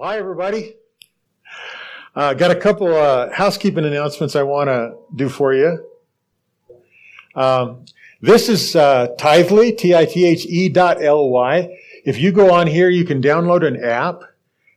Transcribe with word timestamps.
Well, 0.00 0.08
hi, 0.08 0.16
everybody. 0.16 0.76
Uh, 2.16 2.32
got 2.32 2.50
a 2.50 2.56
couple 2.56 2.86
uh, 2.86 3.30
housekeeping 3.34 3.84
announcements 3.84 4.34
I 4.34 4.42
want 4.44 4.68
to 4.68 4.94
do 5.14 5.28
for 5.28 5.52
you. 5.52 5.86
Um, 7.34 7.84
this 8.22 8.48
is 8.48 8.74
uh, 8.74 9.08
Tithely, 9.18 9.76
T-I-T-H-E 9.76 10.70
dot 10.70 11.04
L-Y. 11.04 11.78
If 12.06 12.18
you 12.18 12.32
go 12.32 12.50
on 12.50 12.66
here, 12.66 12.88
you 12.88 13.04
can 13.04 13.20
download 13.20 13.62
an 13.62 13.84
app, 13.84 14.22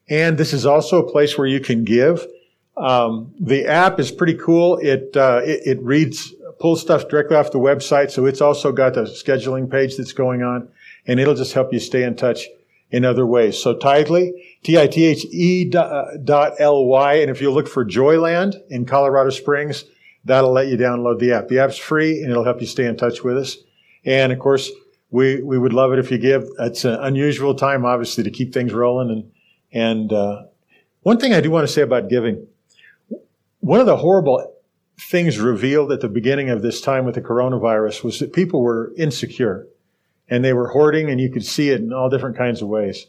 and 0.10 0.38
this 0.38 0.52
is 0.52 0.66
also 0.66 1.08
a 1.08 1.10
place 1.10 1.38
where 1.38 1.48
you 1.48 1.62
can 1.62 1.86
give. 1.86 2.28
Um, 2.76 3.34
the 3.40 3.66
app 3.66 4.02
is 4.02 4.12
pretty 4.12 4.36
cool. 4.36 4.78
It, 4.80 5.16
uh, 5.16 5.40
it, 5.46 5.78
it 5.78 5.82
reads, 5.82 6.34
pulls 6.60 6.82
stuff 6.82 7.08
directly 7.08 7.38
off 7.38 7.50
the 7.54 7.60
website, 7.60 8.12
so 8.12 8.26
it's 8.26 8.42
also 8.42 8.74
got 8.74 8.96
the 8.96 9.04
scheduling 9.04 9.72
page 9.72 9.96
that's 9.96 10.12
going 10.12 10.44
on, 10.44 10.68
and 11.08 11.18
it'll 11.18 11.34
just 11.34 11.54
help 11.54 11.72
you 11.72 11.80
stay 11.80 12.04
in 12.04 12.18
touch 12.18 12.50
in 12.92 13.06
other 13.06 13.26
ways. 13.26 13.58
So 13.58 13.74
Tithely, 13.74 14.34
T-I-T-H-E 14.64 15.66
dot 15.66 16.54
L-Y. 16.60 17.14
And 17.16 17.30
if 17.30 17.42
you 17.42 17.52
look 17.52 17.68
for 17.68 17.86
Joyland 17.86 18.56
in 18.70 18.86
Colorado 18.86 19.30
Springs, 19.30 19.86
that'll 20.26 20.54
let 20.54 20.68
you 20.68 20.78
download 20.78 21.20
the 21.20 21.34
app. 21.34 21.48
The 21.48 21.60
app's 21.60 21.78
free 21.78 22.22
and 22.22 22.32
it'll 22.32 22.46
help 22.46 22.62
you 22.62 22.68
stay 22.68 22.86
in 22.86 22.96
touch 22.96 23.24
with 23.24 23.38
us. 23.38 23.58
And 24.06 24.32
of 24.32 24.40
course, 24.40 24.72
we, 25.12 25.42
we 25.42 25.58
would 25.58 25.74
love 25.74 25.94
it 25.94 26.00
if 26.00 26.12
you 26.12 26.18
give. 26.18 26.48
It's 26.60 26.86
an 26.86 26.96
unusual 26.96 27.56
time, 27.56 27.86
obviously, 27.86 28.24
to 28.24 28.32
keep 28.32 28.54
things 28.54 28.74
rolling. 28.74 29.10
And, 29.12 29.32
and, 29.72 30.14
uh, 30.14 30.44
one 31.04 31.20
thing 31.20 31.34
I 31.34 31.42
do 31.42 31.52
want 31.52 31.68
to 31.68 31.74
say 31.74 31.82
about 31.82 32.10
giving, 32.10 32.48
one 33.60 33.82
of 33.82 33.86
the 33.86 33.98
horrible 33.98 34.56
things 34.98 35.38
revealed 35.38 35.92
at 35.92 36.00
the 36.00 36.08
beginning 36.08 36.50
of 36.50 36.62
this 36.62 36.80
time 36.80 37.06
with 37.06 37.16
the 37.16 37.22
coronavirus 37.22 38.04
was 38.04 38.20
that 38.20 38.32
people 38.32 38.62
were 38.62 38.94
insecure 38.98 39.68
and 40.30 40.46
they 40.46 40.54
were 40.54 40.70
hoarding 40.70 41.10
and 41.10 41.20
you 41.20 41.30
could 41.30 41.46
see 41.46 41.70
it 41.70 41.82
in 41.82 41.92
all 41.92 42.10
different 42.10 42.38
kinds 42.38 42.62
of 42.62 42.70
ways. 42.70 43.08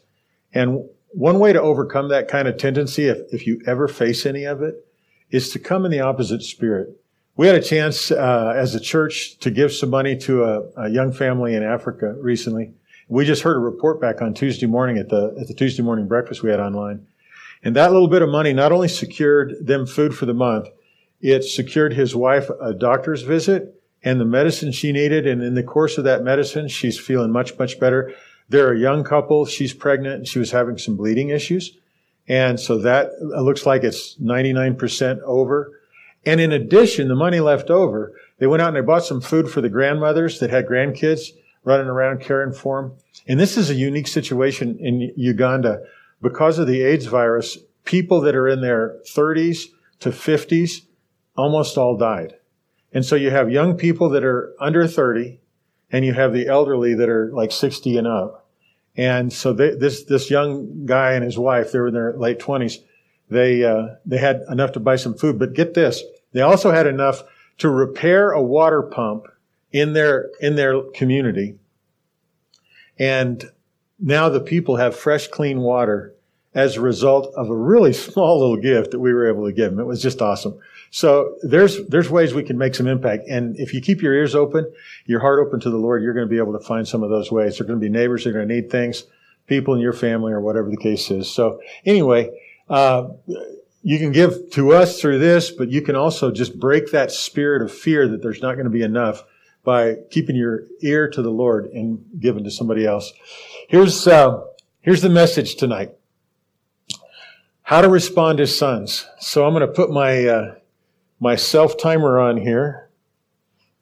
And 0.53 0.89
one 1.15 1.39
way 1.39 1.53
to 1.53 1.61
overcome 1.61 2.09
that 2.09 2.27
kind 2.27 2.47
of 2.47 2.57
tendency, 2.57 3.05
if, 3.05 3.19
if 3.31 3.47
you 3.47 3.61
ever 3.65 3.87
face 3.87 4.25
any 4.25 4.43
of 4.43 4.61
it, 4.61 4.85
is 5.31 5.49
to 5.51 5.59
come 5.59 5.85
in 5.85 5.91
the 5.91 6.01
opposite 6.01 6.43
spirit. 6.43 6.89
We 7.37 7.47
had 7.47 7.55
a 7.55 7.61
chance 7.61 8.11
uh, 8.11 8.53
as 8.55 8.75
a 8.75 8.79
church 8.79 9.37
to 9.39 9.49
give 9.49 9.71
some 9.71 9.89
money 9.89 10.17
to 10.19 10.43
a, 10.43 10.61
a, 10.77 10.89
young 10.89 11.11
family 11.11 11.55
in 11.55 11.63
Africa 11.63 12.15
recently. 12.19 12.73
We 13.07 13.25
just 13.25 13.43
heard 13.43 13.57
a 13.57 13.59
report 13.59 14.01
back 14.01 14.21
on 14.21 14.33
Tuesday 14.33 14.65
morning 14.65 14.97
at 14.97 15.09
the 15.09 15.35
at 15.39 15.47
the 15.47 15.53
Tuesday 15.53 15.83
morning 15.83 16.07
breakfast 16.07 16.43
we 16.43 16.49
had 16.49 16.59
online, 16.59 17.05
and 17.63 17.75
that 17.75 17.91
little 17.91 18.07
bit 18.07 18.21
of 18.21 18.29
money 18.29 18.53
not 18.53 18.71
only 18.71 18.87
secured 18.87 19.53
them 19.61 19.85
food 19.85 20.15
for 20.15 20.25
the 20.25 20.33
month, 20.33 20.69
it 21.21 21.43
secured 21.43 21.93
his 21.93 22.15
wife 22.15 22.49
a 22.61 22.73
doctor's 22.73 23.21
visit 23.21 23.81
and 24.03 24.19
the 24.19 24.25
medicine 24.25 24.71
she 24.71 24.91
needed. 24.91 25.27
And 25.27 25.41
in 25.43 25.55
the 25.55 25.63
course 25.63 25.97
of 25.97 26.03
that 26.05 26.23
medicine, 26.23 26.67
she's 26.67 26.99
feeling 26.99 27.31
much, 27.31 27.57
much 27.57 27.79
better. 27.79 28.13
They're 28.49 28.73
a 28.73 28.79
young 28.79 29.03
couple. 29.03 29.45
She's 29.45 29.73
pregnant 29.73 30.15
and 30.15 30.27
she 30.27 30.39
was 30.39 30.51
having 30.51 30.77
some 30.77 30.95
bleeding 30.95 31.29
issues. 31.29 31.77
And 32.27 32.59
so 32.59 32.77
that 32.79 33.11
looks 33.21 33.65
like 33.65 33.83
it's 33.83 34.15
99% 34.17 35.21
over. 35.21 35.79
And 36.25 36.41
in 36.41 36.51
addition, 36.51 37.07
the 37.07 37.15
money 37.15 37.39
left 37.39 37.69
over, 37.69 38.13
they 38.39 38.47
went 38.47 38.61
out 38.61 38.69
and 38.69 38.77
they 38.77 38.81
bought 38.81 39.05
some 39.05 39.21
food 39.21 39.49
for 39.49 39.61
the 39.61 39.69
grandmothers 39.69 40.39
that 40.39 40.49
had 40.49 40.65
grandkids 40.65 41.29
running 41.63 41.87
around 41.87 42.21
caring 42.21 42.53
for 42.53 42.81
them. 42.81 42.93
And 43.27 43.39
this 43.39 43.57
is 43.57 43.69
a 43.69 43.75
unique 43.75 44.07
situation 44.07 44.77
in 44.79 45.13
Uganda. 45.15 45.81
Because 46.21 46.57
of 46.57 46.67
the 46.67 46.81
AIDS 46.81 47.05
virus, 47.05 47.57
people 47.83 48.21
that 48.21 48.35
are 48.35 48.47
in 48.47 48.61
their 48.61 48.97
30s 49.05 49.65
to 49.99 50.09
50s 50.09 50.81
almost 51.37 51.77
all 51.77 51.97
died. 51.97 52.35
And 52.93 53.05
so 53.05 53.15
you 53.15 53.29
have 53.29 53.51
young 53.51 53.77
people 53.77 54.09
that 54.09 54.23
are 54.23 54.53
under 54.59 54.87
30 54.87 55.39
and 55.95 56.03
you 56.03 56.11
have 56.11 56.33
the 56.33 56.47
elderly 56.47 56.93
that 56.93 57.07
are 57.07 57.31
like 57.31 57.53
60 57.53 57.95
and 57.95 58.05
up. 58.05 58.45
And 58.97 59.31
so 59.31 59.53
they, 59.53 59.75
this, 59.75 60.03
this 60.03 60.29
young 60.29 60.85
guy 60.85 61.13
and 61.13 61.23
his 61.23 61.37
wife, 61.37 61.71
they 61.71 61.79
were 61.79 61.87
in 61.87 61.93
their 61.93 62.11
late 62.17 62.37
20s. 62.37 62.79
They, 63.29 63.63
uh, 63.63 63.95
they 64.05 64.17
had 64.17 64.41
enough 64.49 64.73
to 64.73 64.81
buy 64.81 64.97
some 64.97 65.13
food, 65.13 65.39
but 65.39 65.53
get 65.53 65.73
this. 65.73 66.03
They 66.33 66.41
also 66.41 66.71
had 66.71 66.85
enough 66.85 67.23
to 67.59 67.69
repair 67.69 68.31
a 68.31 68.43
water 68.43 68.81
pump 68.81 69.27
in 69.71 69.93
their, 69.93 70.31
in 70.41 70.57
their 70.57 70.81
community. 70.93 71.55
And 72.99 73.49
now 73.97 74.27
the 74.27 74.41
people 74.41 74.75
have 74.75 74.97
fresh, 74.97 75.29
clean 75.29 75.61
water 75.61 76.13
as 76.53 76.75
a 76.75 76.81
result 76.81 77.33
of 77.35 77.49
a 77.49 77.55
really 77.55 77.93
small 77.93 78.41
little 78.41 78.61
gift 78.61 78.91
that 78.91 78.99
we 78.99 79.13
were 79.13 79.29
able 79.29 79.45
to 79.45 79.53
give 79.53 79.71
them. 79.71 79.79
It 79.79 79.87
was 79.87 80.01
just 80.01 80.21
awesome. 80.21 80.59
So 80.95 81.35
there's, 81.43 81.85
there's 81.87 82.09
ways 82.09 82.33
we 82.33 82.43
can 82.43 82.57
make 82.57 82.73
some 82.73 82.87
impact. 82.87 83.27
And 83.27 83.59
if 83.59 83.73
you 83.73 83.81
keep 83.81 84.01
your 84.01 84.13
ears 84.13 84.33
open, 84.33 84.71
your 85.05 85.19
heart 85.19 85.45
open 85.45 85.59
to 85.59 85.69
the 85.69 85.75
Lord, 85.75 86.01
you're 86.01 86.13
going 86.13 86.25
to 86.25 86.29
be 86.29 86.37
able 86.37 86.57
to 86.57 86.65
find 86.65 86.87
some 86.87 87.03
of 87.03 87.09
those 87.09 87.29
ways. 87.29 87.57
There 87.57 87.65
are 87.65 87.67
going 87.67 87.81
to 87.81 87.85
be 87.85 87.89
neighbors 87.89 88.23
that 88.23 88.29
are 88.29 88.33
going 88.33 88.47
to 88.47 88.55
need 88.55 88.71
things, 88.71 89.03
people 89.45 89.73
in 89.73 89.81
your 89.81 89.91
family 89.91 90.31
or 90.31 90.39
whatever 90.39 90.69
the 90.69 90.77
case 90.77 91.11
is. 91.11 91.29
So 91.29 91.59
anyway, 91.85 92.29
uh, 92.69 93.09
you 93.83 93.99
can 93.99 94.13
give 94.13 94.51
to 94.51 94.71
us 94.71 95.01
through 95.01 95.19
this, 95.19 95.51
but 95.51 95.69
you 95.69 95.81
can 95.81 95.97
also 95.97 96.31
just 96.31 96.57
break 96.57 96.91
that 96.91 97.11
spirit 97.11 97.61
of 97.61 97.73
fear 97.73 98.07
that 98.07 98.21
there's 98.21 98.41
not 98.41 98.53
going 98.53 98.63
to 98.63 98.71
be 98.71 98.81
enough 98.81 99.25
by 99.65 99.97
keeping 100.11 100.37
your 100.37 100.63
ear 100.79 101.09
to 101.09 101.21
the 101.21 101.29
Lord 101.29 101.65
and 101.73 102.05
giving 102.21 102.45
to 102.45 102.51
somebody 102.51 102.85
else. 102.85 103.11
Here's, 103.67 104.07
uh, 104.07 104.45
here's 104.79 105.01
the 105.01 105.09
message 105.09 105.55
tonight. 105.55 105.91
How 107.63 107.81
to 107.81 107.89
respond 107.89 108.39
as 108.39 108.57
sons. 108.57 109.05
So 109.19 109.45
I'm 109.45 109.53
going 109.53 109.67
to 109.67 109.73
put 109.73 109.91
my, 109.91 110.25
uh, 110.25 110.55
my 111.19 111.35
self 111.35 111.77
timer 111.77 112.19
on 112.19 112.37
here, 112.37 112.89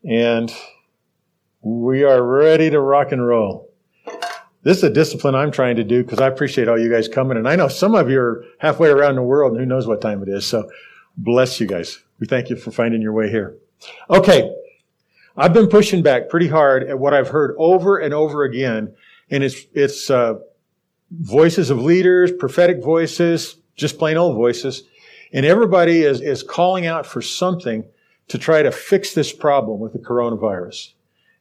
and 0.03 0.53
we 1.61 2.03
are 2.03 2.21
ready 2.23 2.69
to 2.69 2.79
rock 2.79 3.11
and 3.11 3.25
roll. 3.25 3.69
This 4.63 4.77
is 4.77 4.83
a 4.83 4.89
discipline 4.89 5.35
I'm 5.35 5.51
trying 5.51 5.75
to 5.75 5.83
do 5.83 6.03
because 6.03 6.19
I 6.19 6.27
appreciate 6.27 6.67
all 6.67 6.79
you 6.79 6.89
guys 6.89 7.07
coming, 7.07 7.37
and 7.37 7.47
I 7.47 7.55
know 7.55 7.67
some 7.67 7.95
of 7.95 8.09
you 8.09 8.19
are 8.19 8.45
halfway 8.59 8.89
around 8.89 9.15
the 9.15 9.23
world, 9.23 9.53
and 9.53 9.59
who 9.59 9.65
knows 9.65 9.87
what 9.87 10.01
time 10.01 10.23
it 10.23 10.29
is. 10.29 10.45
So 10.45 10.69
bless 11.17 11.59
you 11.59 11.67
guys. 11.67 11.99
We 12.19 12.27
thank 12.27 12.49
you 12.49 12.55
for 12.55 12.71
finding 12.71 13.01
your 13.01 13.13
way 13.13 13.29
here. 13.29 13.57
Okay. 14.09 14.53
I've 15.35 15.53
been 15.53 15.67
pushing 15.67 16.03
back 16.03 16.29
pretty 16.29 16.47
hard 16.47 16.83
at 16.83 16.99
what 16.99 17.13
I've 17.13 17.29
heard 17.29 17.55
over 17.57 17.97
and 17.97 18.13
over 18.13 18.43
again, 18.43 18.93
and 19.31 19.43
it's 19.43 19.65
it's 19.73 20.09
uh, 20.09 20.35
voices 21.11 21.71
of 21.71 21.79
leaders, 21.79 22.31
prophetic 22.31 22.83
voices, 22.83 23.57
just 23.75 23.97
plain 23.97 24.15
old 24.15 24.35
voices, 24.35 24.83
and 25.33 25.45
everybody 25.45 26.03
is, 26.03 26.21
is 26.21 26.43
calling 26.43 26.85
out 26.85 27.05
for 27.05 27.21
something 27.21 27.83
to 28.27 28.37
try 28.37 28.61
to 28.61 28.71
fix 28.71 29.13
this 29.13 29.33
problem 29.33 29.79
with 29.79 29.91
the 29.91 29.99
coronavirus. 29.99 30.93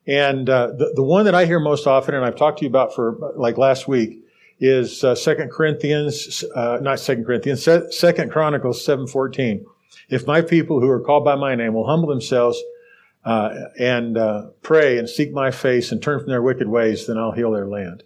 And 0.07 0.51
uh, 0.51 0.69
the, 0.69 0.93
the 0.97 1.03
one 1.03 1.27
that 1.27 1.35
I 1.35 1.45
hear 1.45 1.61
most 1.61 1.87
often, 1.87 2.15
and 2.15 2.25
I've 2.25 2.37
talked 2.37 2.59
to 2.59 2.65
you 2.65 2.71
about 2.71 2.95
for 2.95 3.17
like 3.37 3.57
last 3.59 3.87
week, 3.87 4.19
is 4.59 5.05
uh, 5.05 5.15
Second 5.15 5.51
Corinthians, 5.51 6.45
uh, 6.55 6.79
not 6.81 6.99
Second 7.01 7.25
Corinthians, 7.25 7.69
Second 7.91 8.31
Chronicles 8.31 8.85
seven 8.85 9.07
fourteen. 9.07 9.67
If 10.09 10.27
my 10.27 10.41
people 10.41 10.81
who 10.81 10.89
are 10.89 11.01
called 11.01 11.25
by 11.25 11.37
my 11.37 11.55
name 11.55 11.75
will 11.75 11.87
humble 11.87 12.09
themselves 12.09 12.61
uh, 13.25 13.51
and 13.79 14.17
uh, 14.17 14.49
pray 14.63 14.99
and 14.99 15.09
seek 15.09 15.33
my 15.33 15.51
face 15.51 15.93
and 15.93 16.03
turn 16.03 16.19
from 16.21 16.29
their 16.29 16.43
wicked 16.43 16.69
ways, 16.69 17.07
then 17.07 17.19
I'll 17.19 17.33
heal 17.33 17.51
their 17.53 17.67
land. 17.67 18.03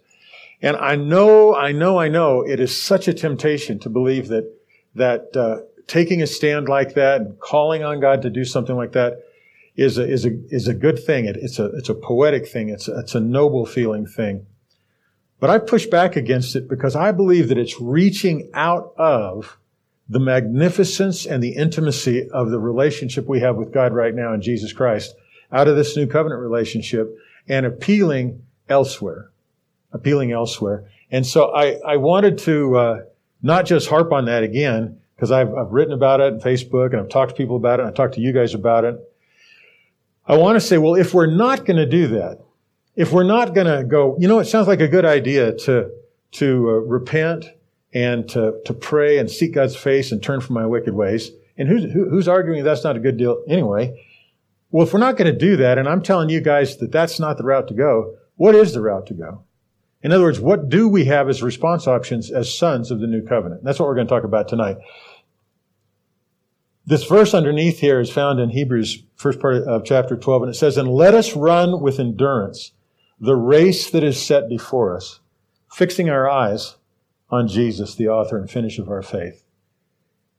And 0.61 0.75
I 0.77 0.95
know, 0.95 1.55
I 1.55 1.71
know, 1.71 1.99
I 1.99 2.07
know, 2.07 2.41
it 2.41 2.59
is 2.59 2.75
such 2.75 3.07
a 3.07 3.13
temptation 3.13 3.79
to 3.79 3.89
believe 3.89 4.27
that 4.29 4.51
that 4.95 5.35
uh, 5.35 5.61
taking 5.87 6.21
a 6.21 6.27
stand 6.27 6.67
like 6.67 6.93
that 6.93 7.21
and 7.21 7.39
calling 7.39 7.83
on 7.83 7.99
God 7.99 8.21
to 8.21 8.29
do 8.29 8.43
something 8.43 8.75
like 8.75 8.91
that 8.91 9.23
is 9.75 9.97
a, 9.97 10.07
is 10.07 10.25
a, 10.25 10.31
is 10.49 10.67
a 10.67 10.73
good 10.73 10.99
thing. 11.03 11.25
It, 11.25 11.37
it's 11.37 11.59
a, 11.59 11.65
it's 11.77 11.89
a 11.89 11.93
poetic 11.93 12.47
thing. 12.47 12.69
It's 12.69 12.87
a, 12.87 12.99
it's 12.99 13.15
a 13.15 13.19
noble 13.19 13.65
feeling 13.65 14.05
thing. 14.05 14.45
But 15.39 15.49
I 15.49 15.59
push 15.59 15.85
back 15.85 16.15
against 16.15 16.55
it 16.55 16.67
because 16.67 16.95
I 16.95 17.11
believe 17.11 17.49
that 17.49 17.57
it's 17.57 17.79
reaching 17.79 18.49
out 18.53 18.93
of 18.97 19.57
the 20.09 20.19
magnificence 20.19 21.25
and 21.25 21.43
the 21.43 21.55
intimacy 21.55 22.29
of 22.29 22.49
the 22.49 22.59
relationship 22.59 23.27
we 23.27 23.41
have 23.41 23.55
with 23.55 23.73
God 23.73 23.93
right 23.93 24.15
now 24.15 24.33
in 24.33 24.41
Jesus 24.41 24.73
Christ 24.73 25.15
out 25.51 25.67
of 25.67 25.75
this 25.75 25.95
new 25.95 26.07
covenant 26.07 26.41
relationship 26.41 27.15
and 27.47 27.65
appealing 27.65 28.43
elsewhere, 28.67 29.29
appealing 29.93 30.31
elsewhere. 30.31 30.85
And 31.11 31.25
so 31.25 31.53
I, 31.53 31.79
I 31.85 31.97
wanted 31.97 32.37
to, 32.39 32.77
uh, 32.77 33.01
not 33.41 33.65
just 33.65 33.87
harp 33.87 34.11
on 34.11 34.25
that 34.25 34.43
again, 34.43 34.99
because 35.17 35.31
I've, 35.31 35.51
I've 35.55 35.71
written 35.71 35.93
about 35.93 36.21
it 36.21 36.31
on 36.31 36.39
Facebook 36.39 36.91
and 36.91 37.01
I've 37.01 37.09
talked 37.09 37.31
to 37.31 37.35
people 37.35 37.55
about 37.55 37.79
it 37.79 37.83
and 37.83 37.89
I've 37.89 37.95
talked 37.95 38.13
to 38.13 38.21
you 38.21 38.31
guys 38.31 38.53
about 38.53 38.85
it. 38.85 38.95
I 40.27 40.37
want 40.37 40.57
to 40.57 40.61
say, 40.61 40.77
well, 40.77 40.93
if 40.93 41.11
we're 41.13 41.25
not 41.25 41.65
going 41.65 41.77
to 41.77 41.87
do 41.87 42.07
that, 42.09 42.39
if 42.95 43.11
we're 43.11 43.23
not 43.23 43.55
going 43.55 43.65
to 43.65 43.83
go, 43.83 44.15
you 44.19 44.27
know, 44.27 44.37
it 44.37 44.45
sounds 44.45 44.67
like 44.67 44.79
a 44.79 44.87
good 44.87 45.05
idea 45.05 45.57
to, 45.57 45.89
to 46.33 46.69
uh, 46.69 46.73
repent 46.85 47.45
and 47.93 48.29
to, 48.29 48.61
to 48.65 48.73
pray 48.75 49.17
and 49.17 49.31
seek 49.31 49.55
God's 49.55 49.75
face 49.75 50.11
and 50.11 50.21
turn 50.21 50.39
from 50.39 50.53
my 50.53 50.67
wicked 50.67 50.93
ways. 50.93 51.31
And 51.57 51.67
who's, 51.67 51.91
who, 51.91 52.09
who's 52.09 52.27
arguing 52.27 52.63
that's 52.63 52.83
not 52.83 52.95
a 52.95 52.99
good 52.99 53.17
deal 53.17 53.43
anyway? 53.47 54.03
Well, 54.69 54.85
if 54.85 54.93
we're 54.93 54.99
not 54.99 55.17
going 55.17 55.31
to 55.31 55.37
do 55.37 55.57
that, 55.57 55.79
and 55.79 55.87
I'm 55.87 56.03
telling 56.03 56.29
you 56.29 56.41
guys 56.41 56.77
that 56.77 56.91
that's 56.91 57.19
not 57.19 57.37
the 57.37 57.43
route 57.43 57.69
to 57.69 57.73
go, 57.73 58.17
what 58.35 58.53
is 58.53 58.73
the 58.73 58.81
route 58.81 59.07
to 59.07 59.15
go? 59.15 59.43
In 60.03 60.11
other 60.11 60.23
words, 60.23 60.39
what 60.39 60.69
do 60.69 60.87
we 60.87 61.05
have 61.05 61.27
as 61.27 61.41
response 61.41 61.87
options 61.87 62.31
as 62.31 62.55
sons 62.55 62.91
of 62.91 62.99
the 62.99 63.07
new 63.07 63.23
covenant? 63.25 63.63
That's 63.63 63.79
what 63.79 63.87
we're 63.87 63.95
going 63.95 64.07
to 64.07 64.13
talk 64.13 64.23
about 64.23 64.47
tonight. 64.47 64.77
This 66.87 67.03
verse 67.03 67.33
underneath 67.33 67.79
here 67.79 67.99
is 67.99 68.09
found 68.09 68.39
in 68.39 68.51
Hebrews, 68.51 69.03
first 69.17 69.41
part 69.41 69.55
of 69.55 69.83
chapter 69.83 70.15
12, 70.15 70.43
and 70.43 70.51
it 70.51 70.57
says, 70.57 70.77
And 70.77 70.87
let 70.87 71.13
us 71.13 71.35
run 71.35 71.81
with 71.81 71.99
endurance 71.99 72.71
the 73.19 73.35
race 73.35 73.89
that 73.91 74.05
is 74.05 74.25
set 74.25 74.47
before 74.47 74.95
us, 74.95 75.19
fixing 75.69 76.09
our 76.09 76.29
eyes 76.29 76.77
on 77.29 77.49
Jesus, 77.49 77.93
the 77.93 78.07
author 78.07 78.37
and 78.37 78.49
finish 78.49 78.79
of 78.79 78.87
our 78.87 79.01
faith. 79.01 79.43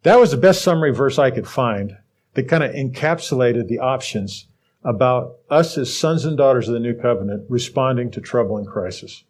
That 0.05 0.19
was 0.19 0.31
the 0.31 0.39
best 0.39 0.63
summary 0.63 0.91
verse 0.91 1.19
I 1.19 1.31
could 1.31 1.47
find 1.47 1.99
that 2.33 2.49
kind 2.49 2.65
of 2.65 2.73
encapsulated 2.73 3.69
the 3.69 3.81
options 3.81 4.47
about 4.83 5.37
us 5.51 5.77
as 5.77 5.95
sons 5.95 6.25
and 6.25 6.39
daughters 6.39 6.67
of 6.67 6.73
the 6.73 6.81
new 6.81 6.95
covenant 6.95 7.45
responding 7.51 8.11
to 8.13 8.23
trouble 8.23 8.57
and 8.57 8.67
crisis. 8.67 9.25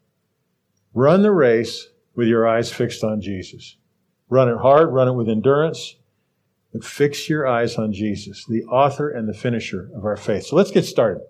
Run 0.94 1.23
the 1.23 1.32
race 1.32 1.88
with 2.15 2.29
your 2.29 2.47
eyes 2.47 2.73
fixed 2.73 3.03
on 3.03 3.20
Jesus. 3.20 3.76
Run 4.29 4.49
it 4.49 4.59
hard, 4.59 4.93
run 4.93 5.09
it 5.09 5.15
with 5.15 5.29
endurance, 5.29 5.97
but 6.73 6.85
fix 6.85 7.29
your 7.29 7.47
eyes 7.47 7.76
on 7.76 7.93
Jesus, 7.93 8.44
the 8.44 8.65
author 8.65 9.09
and 9.09 9.29
the 9.29 9.35
finisher 9.35 9.91
of 9.94 10.05
our 10.05 10.17
faith. 10.17 10.47
So 10.47 10.56
let's 10.56 10.70
get 10.70 10.85
started. 10.85 11.23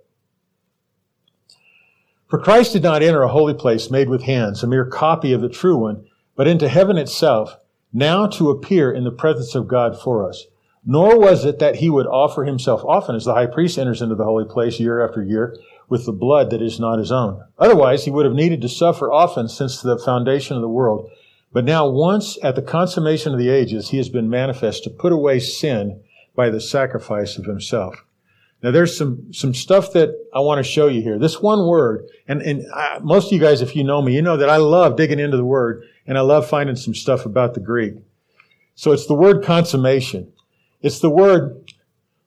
For 2.29 2.39
Christ 2.39 2.75
did 2.75 2.83
not 2.83 3.03
enter 3.03 3.23
a 3.23 3.29
holy 3.29 3.55
place 3.55 3.91
made 3.91 4.09
with 4.09 4.25
hands, 4.25 4.63
a 4.63 4.67
mere 4.67 4.85
copy 4.85 5.33
of 5.33 5.41
the 5.41 5.49
true 5.49 5.79
one, 5.79 6.05
but 6.37 6.47
into 6.47 6.69
heaven 6.69 6.99
itself, 6.99 7.57
now 7.93 8.27
to 8.27 8.51
appear 8.51 8.93
in 8.93 9.05
the 9.05 9.11
presence 9.11 9.55
of 9.55 9.67
God 9.67 9.99
for 9.99 10.29
us. 10.29 10.45
Nor 10.85 11.19
was 11.19 11.45
it 11.45 11.59
that 11.59 11.77
he 11.77 11.91
would 11.91 12.07
offer 12.07 12.45
himself 12.45 12.83
often 12.85 13.15
as 13.15 13.25
the 13.25 13.35
high 13.35 13.47
priest 13.47 13.79
enters 13.79 14.03
into 14.03 14.15
the 14.15 14.25
holy 14.25 14.45
place 14.45 14.79
year 14.79 15.07
after 15.07 15.23
year 15.23 15.57
with 15.89 16.05
the 16.05 16.13
blood 16.13 16.51
that 16.51 16.63
is 16.63 16.79
not 16.79 16.99
his 16.99 17.11
own. 17.11 17.43
Otherwise, 17.59 18.05
he 18.05 18.11
would 18.11 18.27
have 18.27 18.35
needed 18.35 18.61
to 18.61 18.69
suffer 18.69 19.11
often 19.11 19.49
since 19.49 19.81
the 19.81 19.99
foundation 19.99 20.55
of 20.55 20.63
the 20.63 20.69
world. 20.69 21.11
But 21.53 21.65
now, 21.65 21.89
once 21.89 22.39
at 22.43 22.57
the 22.57 22.63
consummation 22.63 23.33
of 23.33 23.39
the 23.39 23.49
ages, 23.49 23.91
he 23.91 23.97
has 23.97 24.09
been 24.09 24.29
manifest 24.29 24.85
to 24.85 24.91
put 24.91 25.13
away 25.13 25.41
sin 25.41 26.03
by 26.35 26.51
the 26.51 26.61
sacrifice 26.61 27.39
of 27.39 27.47
himself. 27.47 28.05
Now, 28.63 28.71
there's 28.71 28.97
some, 28.97 29.33
some 29.33 29.55
stuff 29.55 29.93
that 29.93 30.11
I 30.35 30.41
want 30.41 30.59
to 30.59 30.71
show 30.71 30.89
you 30.89 31.01
here. 31.01 31.19
This 31.19 31.41
one 31.41 31.67
word, 31.67 32.09
and, 32.27 32.43
and 32.43 32.67
I, 32.75 32.99
most 33.01 33.27
of 33.27 33.33
you 33.33 33.39
guys, 33.39 33.63
if 33.63 33.77
you 33.77 33.85
know 33.85 34.03
me, 34.03 34.15
you 34.15 34.23
know 34.23 34.37
that 34.37 34.51
I 34.51 34.57
love 34.57 34.97
digging 34.97 35.21
into 35.21 35.37
the 35.37 35.45
word, 35.45 35.85
and 36.07 36.19
I 36.19 36.23
love 36.23 36.49
finding 36.49 36.77
some 36.77 36.95
stuff 36.95 37.25
about 37.25 37.55
the 37.55 37.61
Greek. 37.61 37.95
So 38.75 38.93
it's 38.93 39.07
the 39.07 39.15
word 39.15 39.45
consummation. 39.45 40.33
It's 40.83 41.01
the 41.01 41.11
word 41.11 41.73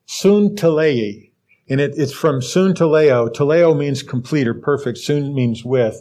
suntelei, 0.06 1.30
and 1.68 1.80
it, 1.80 1.92
it's 1.96 2.12
from 2.12 2.40
sunteleo. 2.40 3.32
Teleo 3.32 3.76
means 3.76 4.02
complete 4.02 4.48
or 4.48 4.54
perfect. 4.54 4.98
Sun 4.98 5.34
means 5.34 5.64
with. 5.64 6.00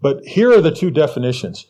But 0.00 0.24
here 0.24 0.52
are 0.52 0.60
the 0.60 0.74
two 0.74 0.90
definitions. 0.90 1.66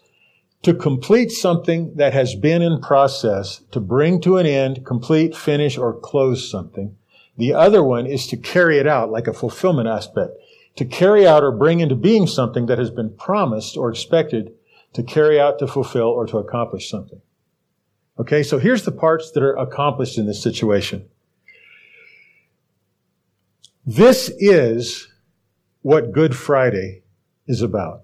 To 0.64 0.74
complete 0.74 1.30
something 1.30 1.94
that 1.96 2.14
has 2.14 2.34
been 2.34 2.62
in 2.62 2.80
process, 2.80 3.60
to 3.70 3.80
bring 3.80 4.20
to 4.22 4.38
an 4.38 4.46
end, 4.46 4.84
complete, 4.86 5.36
finish, 5.36 5.76
or 5.76 5.92
close 5.92 6.50
something. 6.50 6.96
The 7.36 7.52
other 7.52 7.84
one 7.84 8.06
is 8.06 8.26
to 8.28 8.38
carry 8.38 8.78
it 8.78 8.86
out, 8.86 9.10
like 9.10 9.26
a 9.26 9.34
fulfillment 9.34 9.88
aspect. 9.88 10.32
To 10.76 10.86
carry 10.86 11.26
out 11.26 11.42
or 11.42 11.52
bring 11.52 11.80
into 11.80 11.94
being 11.94 12.26
something 12.26 12.64
that 12.66 12.78
has 12.78 12.90
been 12.90 13.14
promised 13.14 13.76
or 13.76 13.90
expected 13.90 14.54
to 14.94 15.02
carry 15.02 15.38
out, 15.38 15.58
to 15.58 15.66
fulfill, 15.66 16.06
or 16.06 16.26
to 16.26 16.38
accomplish 16.38 16.88
something. 16.88 17.20
Okay, 18.18 18.42
so 18.42 18.58
here's 18.58 18.84
the 18.84 18.92
parts 18.92 19.32
that 19.32 19.42
are 19.42 19.56
accomplished 19.56 20.16
in 20.16 20.26
this 20.26 20.42
situation. 20.42 21.06
This 23.84 24.30
is 24.38 25.08
what 25.82 26.12
Good 26.12 26.34
Friday 26.34 27.02
is 27.46 27.60
about. 27.60 28.03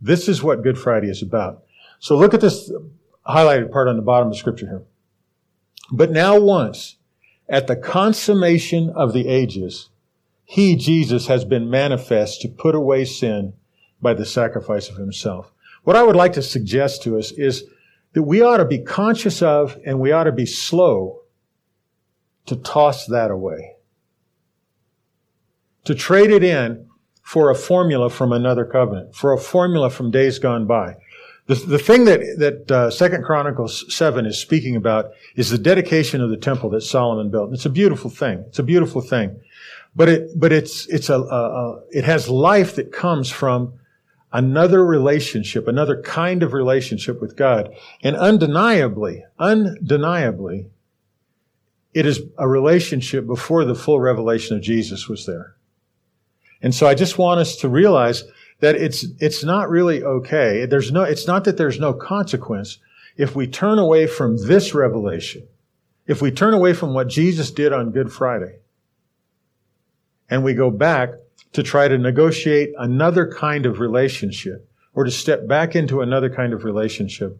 This 0.00 0.28
is 0.28 0.42
what 0.42 0.62
Good 0.62 0.78
Friday 0.78 1.08
is 1.08 1.22
about. 1.22 1.64
So 1.98 2.16
look 2.16 2.34
at 2.34 2.40
this 2.40 2.72
highlighted 3.26 3.70
part 3.70 3.88
on 3.88 3.96
the 3.96 4.02
bottom 4.02 4.28
of 4.28 4.36
scripture 4.36 4.66
here. 4.66 4.82
But 5.92 6.10
now 6.10 6.38
once, 6.38 6.96
at 7.48 7.66
the 7.66 7.76
consummation 7.76 8.90
of 8.90 9.12
the 9.12 9.28
ages, 9.28 9.90
he, 10.44 10.76
Jesus, 10.76 11.26
has 11.26 11.44
been 11.44 11.70
manifest 11.70 12.40
to 12.40 12.48
put 12.48 12.74
away 12.74 13.04
sin 13.04 13.52
by 14.00 14.14
the 14.14 14.24
sacrifice 14.24 14.88
of 14.88 14.96
himself. 14.96 15.52
What 15.84 15.96
I 15.96 16.02
would 16.02 16.16
like 16.16 16.32
to 16.34 16.42
suggest 16.42 17.02
to 17.02 17.18
us 17.18 17.30
is 17.32 17.64
that 18.12 18.22
we 18.22 18.42
ought 18.42 18.58
to 18.58 18.64
be 18.64 18.78
conscious 18.78 19.42
of 19.42 19.78
and 19.84 20.00
we 20.00 20.12
ought 20.12 20.24
to 20.24 20.32
be 20.32 20.46
slow 20.46 21.20
to 22.46 22.56
toss 22.56 23.06
that 23.06 23.30
away. 23.30 23.76
To 25.84 25.94
trade 25.94 26.30
it 26.30 26.42
in 26.42 26.89
for 27.30 27.48
a 27.48 27.54
formula 27.54 28.10
from 28.10 28.32
another 28.32 28.64
covenant, 28.64 29.14
for 29.14 29.32
a 29.32 29.38
formula 29.38 29.88
from 29.88 30.10
days 30.10 30.40
gone 30.40 30.66
by. 30.66 30.96
The, 31.46 31.54
the 31.54 31.78
thing 31.78 32.04
that, 32.06 32.18
that 32.38 32.70
uh, 32.72 32.90
Second 32.90 33.22
Chronicles 33.22 33.84
7 33.94 34.26
is 34.26 34.36
speaking 34.36 34.74
about 34.74 35.12
is 35.36 35.48
the 35.48 35.56
dedication 35.56 36.20
of 36.20 36.30
the 36.30 36.36
temple 36.36 36.70
that 36.70 36.80
Solomon 36.80 37.30
built. 37.30 37.52
It's 37.52 37.64
a 37.64 37.70
beautiful 37.70 38.10
thing. 38.10 38.42
It's 38.48 38.58
a 38.58 38.64
beautiful 38.64 39.00
thing. 39.00 39.40
But 39.94 40.08
it, 40.08 40.40
but 40.40 40.50
it's, 40.50 40.88
it's 40.88 41.08
a, 41.08 41.20
a, 41.20 41.20
a 41.20 41.82
it 41.92 42.02
has 42.02 42.28
life 42.28 42.74
that 42.74 42.90
comes 42.90 43.30
from 43.30 43.74
another 44.32 44.84
relationship, 44.84 45.68
another 45.68 46.02
kind 46.02 46.42
of 46.42 46.52
relationship 46.52 47.20
with 47.20 47.36
God. 47.36 47.72
And 48.02 48.16
undeniably, 48.16 49.24
undeniably, 49.38 50.66
it 51.94 52.06
is 52.06 52.22
a 52.38 52.48
relationship 52.48 53.24
before 53.24 53.64
the 53.64 53.76
full 53.76 54.00
revelation 54.00 54.56
of 54.56 54.64
Jesus 54.64 55.08
was 55.08 55.26
there. 55.26 55.54
And 56.62 56.74
so 56.74 56.86
I 56.86 56.94
just 56.94 57.18
want 57.18 57.40
us 57.40 57.56
to 57.56 57.68
realize 57.68 58.24
that 58.60 58.76
it's, 58.76 59.04
it's 59.18 59.42
not 59.42 59.70
really 59.70 60.02
okay. 60.02 60.66
There's 60.66 60.92
no, 60.92 61.02
it's 61.02 61.26
not 61.26 61.44
that 61.44 61.56
there's 61.56 61.80
no 61.80 61.92
consequence 61.92 62.78
if 63.16 63.34
we 63.34 63.46
turn 63.46 63.78
away 63.78 64.06
from 64.06 64.36
this 64.46 64.74
revelation, 64.74 65.46
if 66.06 66.22
we 66.22 66.30
turn 66.30 66.54
away 66.54 66.72
from 66.72 66.94
what 66.94 67.08
Jesus 67.08 67.50
did 67.50 67.72
on 67.72 67.90
Good 67.90 68.12
Friday, 68.12 68.56
and 70.28 70.44
we 70.44 70.54
go 70.54 70.70
back 70.70 71.10
to 71.52 71.62
try 71.62 71.88
to 71.88 71.98
negotiate 71.98 72.72
another 72.78 73.30
kind 73.30 73.66
of 73.66 73.80
relationship 73.80 74.70
or 74.94 75.04
to 75.04 75.10
step 75.10 75.46
back 75.46 75.74
into 75.74 76.00
another 76.00 76.30
kind 76.30 76.52
of 76.52 76.64
relationship 76.64 77.38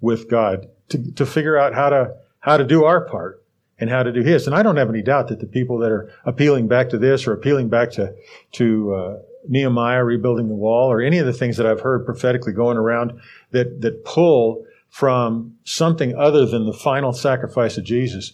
with 0.00 0.30
God 0.30 0.68
to, 0.88 1.12
to 1.12 1.26
figure 1.26 1.58
out 1.58 1.74
how 1.74 1.90
to, 1.90 2.14
how 2.40 2.56
to 2.56 2.64
do 2.64 2.84
our 2.84 3.00
part 3.00 3.43
and 3.84 3.92
how 3.92 4.02
to 4.02 4.10
do 4.10 4.22
his. 4.22 4.46
And 4.46 4.56
I 4.56 4.62
don't 4.62 4.78
have 4.78 4.88
any 4.88 5.02
doubt 5.02 5.28
that 5.28 5.40
the 5.40 5.46
people 5.46 5.78
that 5.78 5.92
are 5.92 6.10
appealing 6.24 6.68
back 6.68 6.88
to 6.88 6.98
this 6.98 7.26
or 7.26 7.34
appealing 7.34 7.68
back 7.68 7.90
to, 7.92 8.14
to, 8.52 8.94
uh, 8.94 9.18
Nehemiah 9.46 10.02
rebuilding 10.02 10.48
the 10.48 10.54
wall 10.54 10.90
or 10.90 11.02
any 11.02 11.18
of 11.18 11.26
the 11.26 11.32
things 11.32 11.58
that 11.58 11.66
I've 11.66 11.82
heard 11.82 12.06
prophetically 12.06 12.54
going 12.54 12.78
around 12.78 13.20
that, 13.50 13.82
that 13.82 14.02
pull 14.02 14.64
from 14.88 15.56
something 15.64 16.14
other 16.16 16.46
than 16.46 16.64
the 16.64 16.72
final 16.72 17.12
sacrifice 17.12 17.76
of 17.76 17.84
Jesus. 17.84 18.32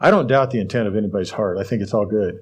I 0.00 0.10
don't 0.10 0.26
doubt 0.26 0.50
the 0.50 0.58
intent 0.58 0.88
of 0.88 0.96
anybody's 0.96 1.30
heart. 1.30 1.56
I 1.56 1.62
think 1.62 1.82
it's 1.82 1.94
all 1.94 2.06
good. 2.06 2.40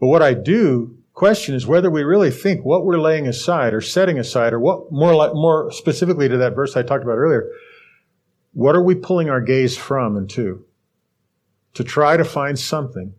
But 0.00 0.08
what 0.08 0.22
I 0.22 0.34
do 0.34 0.98
question 1.12 1.54
is 1.54 1.66
whether 1.66 1.90
we 1.90 2.02
really 2.02 2.30
think 2.30 2.64
what 2.64 2.84
we're 2.84 2.98
laying 2.98 3.28
aside 3.28 3.74
or 3.74 3.80
setting 3.80 4.18
aside, 4.18 4.52
or 4.52 4.58
what 4.58 4.90
more 4.90 5.14
like, 5.14 5.34
more 5.34 5.70
specifically 5.70 6.28
to 6.28 6.38
that 6.38 6.56
verse 6.56 6.76
I 6.76 6.82
talked 6.82 7.04
about 7.04 7.18
earlier, 7.18 7.48
what 8.54 8.74
are 8.74 8.82
we 8.82 8.96
pulling 8.96 9.30
our 9.30 9.40
gaze 9.40 9.76
from 9.76 10.16
and 10.16 10.28
to? 10.30 10.64
To 11.74 11.84
try 11.84 12.16
to 12.16 12.24
find 12.24 12.58
something 12.58 13.14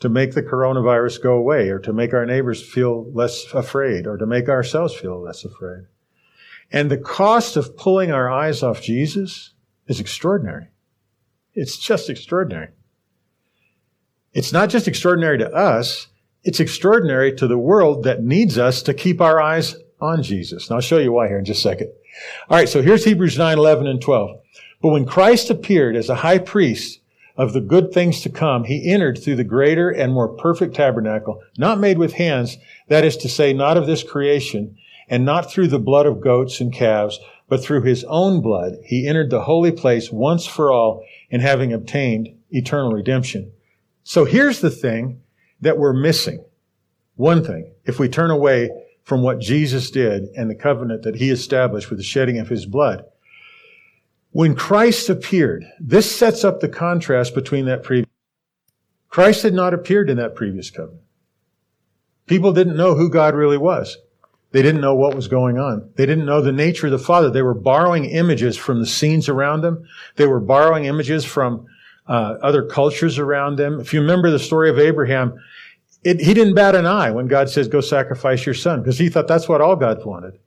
to 0.00 0.08
make 0.08 0.34
the 0.34 0.42
coronavirus 0.42 1.22
go 1.22 1.34
away, 1.34 1.68
or 1.68 1.78
to 1.78 1.92
make 1.92 2.12
our 2.12 2.26
neighbors 2.26 2.60
feel 2.60 3.08
less 3.12 3.44
afraid, 3.54 4.04
or 4.04 4.16
to 4.16 4.26
make 4.26 4.48
ourselves 4.48 4.94
feel 4.94 5.20
less 5.20 5.44
afraid. 5.44 5.84
And 6.72 6.90
the 6.90 6.98
cost 6.98 7.56
of 7.56 7.76
pulling 7.76 8.10
our 8.10 8.28
eyes 8.28 8.64
off 8.64 8.82
Jesus 8.82 9.52
is 9.86 10.00
extraordinary. 10.00 10.68
It's 11.54 11.78
just 11.78 12.10
extraordinary. 12.10 12.70
It's 14.32 14.52
not 14.52 14.70
just 14.70 14.88
extraordinary 14.88 15.38
to 15.38 15.52
us, 15.52 16.08
it's 16.42 16.58
extraordinary 16.58 17.32
to 17.36 17.46
the 17.46 17.58
world 17.58 18.02
that 18.02 18.24
needs 18.24 18.58
us 18.58 18.82
to 18.82 18.94
keep 18.94 19.20
our 19.20 19.40
eyes 19.40 19.76
on 20.00 20.22
Jesus. 20.24 20.68
And 20.68 20.74
I'll 20.74 20.80
show 20.80 20.98
you 20.98 21.12
why 21.12 21.28
here 21.28 21.38
in 21.38 21.44
just 21.44 21.60
a 21.60 21.62
second. 21.62 21.92
All 22.48 22.56
right, 22.56 22.68
so 22.68 22.82
here's 22.82 23.04
Hebrews 23.04 23.38
9, 23.38 23.56
11, 23.56 23.86
and 23.86 24.00
12. 24.00 24.40
But 24.80 24.88
when 24.88 25.04
Christ 25.04 25.48
appeared 25.48 25.94
as 25.94 26.08
a 26.08 26.16
high 26.16 26.38
priest 26.38 27.01
of 27.36 27.52
the 27.52 27.60
good 27.60 27.92
things 27.92 28.20
to 28.20 28.28
come, 28.28 28.64
he 28.64 28.90
entered 28.92 29.18
through 29.18 29.36
the 29.36 29.44
greater 29.44 29.90
and 29.90 30.12
more 30.12 30.28
perfect 30.28 30.74
tabernacle, 30.74 31.42
not 31.56 31.80
made 31.80 31.98
with 31.98 32.14
hands, 32.14 32.58
that 32.88 33.04
is 33.04 33.16
to 33.18 33.28
say, 33.28 33.52
not 33.52 33.76
of 33.76 33.86
this 33.86 34.02
creation, 34.02 34.76
and 35.08 35.24
not 35.24 35.50
through 35.50 35.68
the 35.68 35.78
blood 35.78 36.06
of 36.06 36.20
goats 36.20 36.60
and 36.60 36.72
calves, 36.72 37.18
but 37.48 37.62
through 37.62 37.82
his 37.82 38.04
own 38.04 38.40
blood, 38.40 38.74
he 38.84 39.06
entered 39.06 39.30
the 39.30 39.42
holy 39.42 39.72
place 39.72 40.10
once 40.10 40.46
for 40.46 40.72
all, 40.72 41.04
and 41.30 41.42
having 41.42 41.72
obtained 41.72 42.28
eternal 42.50 42.92
redemption. 42.92 43.52
So 44.04 44.24
here's 44.24 44.60
the 44.60 44.70
thing 44.70 45.20
that 45.60 45.78
we're 45.78 45.92
missing. 45.92 46.44
One 47.16 47.44
thing, 47.44 47.72
if 47.84 47.98
we 47.98 48.08
turn 48.08 48.30
away 48.30 48.70
from 49.04 49.22
what 49.22 49.40
Jesus 49.40 49.90
did 49.90 50.24
and 50.36 50.48
the 50.48 50.54
covenant 50.54 51.02
that 51.02 51.16
he 51.16 51.30
established 51.30 51.90
with 51.90 51.98
the 51.98 52.04
shedding 52.04 52.38
of 52.38 52.48
his 52.48 52.66
blood. 52.66 53.04
When 54.32 54.56
Christ 54.56 55.08
appeared, 55.10 55.64
this 55.78 56.14
sets 56.14 56.42
up 56.42 56.60
the 56.60 56.68
contrast 56.68 57.34
between 57.34 57.66
that 57.66 57.82
previous. 57.82 58.08
Christ 59.08 59.42
had 59.42 59.52
not 59.52 59.74
appeared 59.74 60.08
in 60.08 60.16
that 60.16 60.34
previous 60.34 60.70
covenant. 60.70 61.02
People 62.26 62.52
didn't 62.52 62.76
know 62.76 62.94
who 62.94 63.10
God 63.10 63.34
really 63.34 63.58
was. 63.58 63.98
They 64.52 64.62
didn't 64.62 64.80
know 64.80 64.94
what 64.94 65.14
was 65.14 65.28
going 65.28 65.58
on. 65.58 65.90
They 65.96 66.06
didn't 66.06 66.24
know 66.24 66.40
the 66.40 66.52
nature 66.52 66.86
of 66.86 66.92
the 66.92 66.98
Father. 66.98 67.30
They 67.30 67.42
were 67.42 67.54
borrowing 67.54 68.06
images 68.06 68.56
from 68.56 68.80
the 68.80 68.86
scenes 68.86 69.28
around 69.28 69.60
them. 69.60 69.86
They 70.16 70.26
were 70.26 70.40
borrowing 70.40 70.86
images 70.86 71.24
from 71.24 71.66
uh, 72.06 72.36
other 72.42 72.64
cultures 72.64 73.18
around 73.18 73.56
them. 73.56 73.80
If 73.80 73.92
you 73.92 74.00
remember 74.00 74.30
the 74.30 74.38
story 74.38 74.70
of 74.70 74.78
Abraham, 74.78 75.38
it, 76.04 76.20
he 76.20 76.32
didn't 76.32 76.54
bat 76.54 76.74
an 76.74 76.86
eye 76.86 77.10
when 77.10 77.28
God 77.28 77.50
says, 77.50 77.68
go 77.68 77.80
sacrifice 77.80 78.46
your 78.46 78.54
son, 78.54 78.80
because 78.80 78.98
he 78.98 79.08
thought 79.08 79.28
that's 79.28 79.48
what 79.48 79.60
all 79.60 79.76
God 79.76 80.04
wanted. 80.04 80.38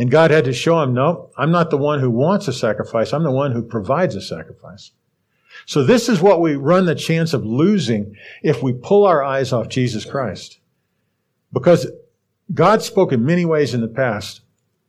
And 0.00 0.10
God 0.10 0.30
had 0.30 0.44
to 0.44 0.54
show 0.54 0.82
him, 0.82 0.94
no, 0.94 1.28
I'm 1.36 1.50
not 1.50 1.68
the 1.68 1.76
one 1.76 2.00
who 2.00 2.08
wants 2.10 2.48
a 2.48 2.54
sacrifice. 2.54 3.12
I'm 3.12 3.22
the 3.22 3.30
one 3.30 3.52
who 3.52 3.60
provides 3.60 4.14
a 4.14 4.22
sacrifice. 4.22 4.92
So 5.66 5.84
this 5.84 6.08
is 6.08 6.22
what 6.22 6.40
we 6.40 6.56
run 6.56 6.86
the 6.86 6.94
chance 6.94 7.34
of 7.34 7.44
losing 7.44 8.16
if 8.42 8.62
we 8.62 8.72
pull 8.72 9.04
our 9.04 9.22
eyes 9.22 9.52
off 9.52 9.68
Jesus 9.68 10.06
Christ. 10.06 10.58
Because 11.52 11.86
God 12.54 12.80
spoke 12.80 13.12
in 13.12 13.26
many 13.26 13.44
ways 13.44 13.74
in 13.74 13.82
the 13.82 13.88
past, 13.88 14.40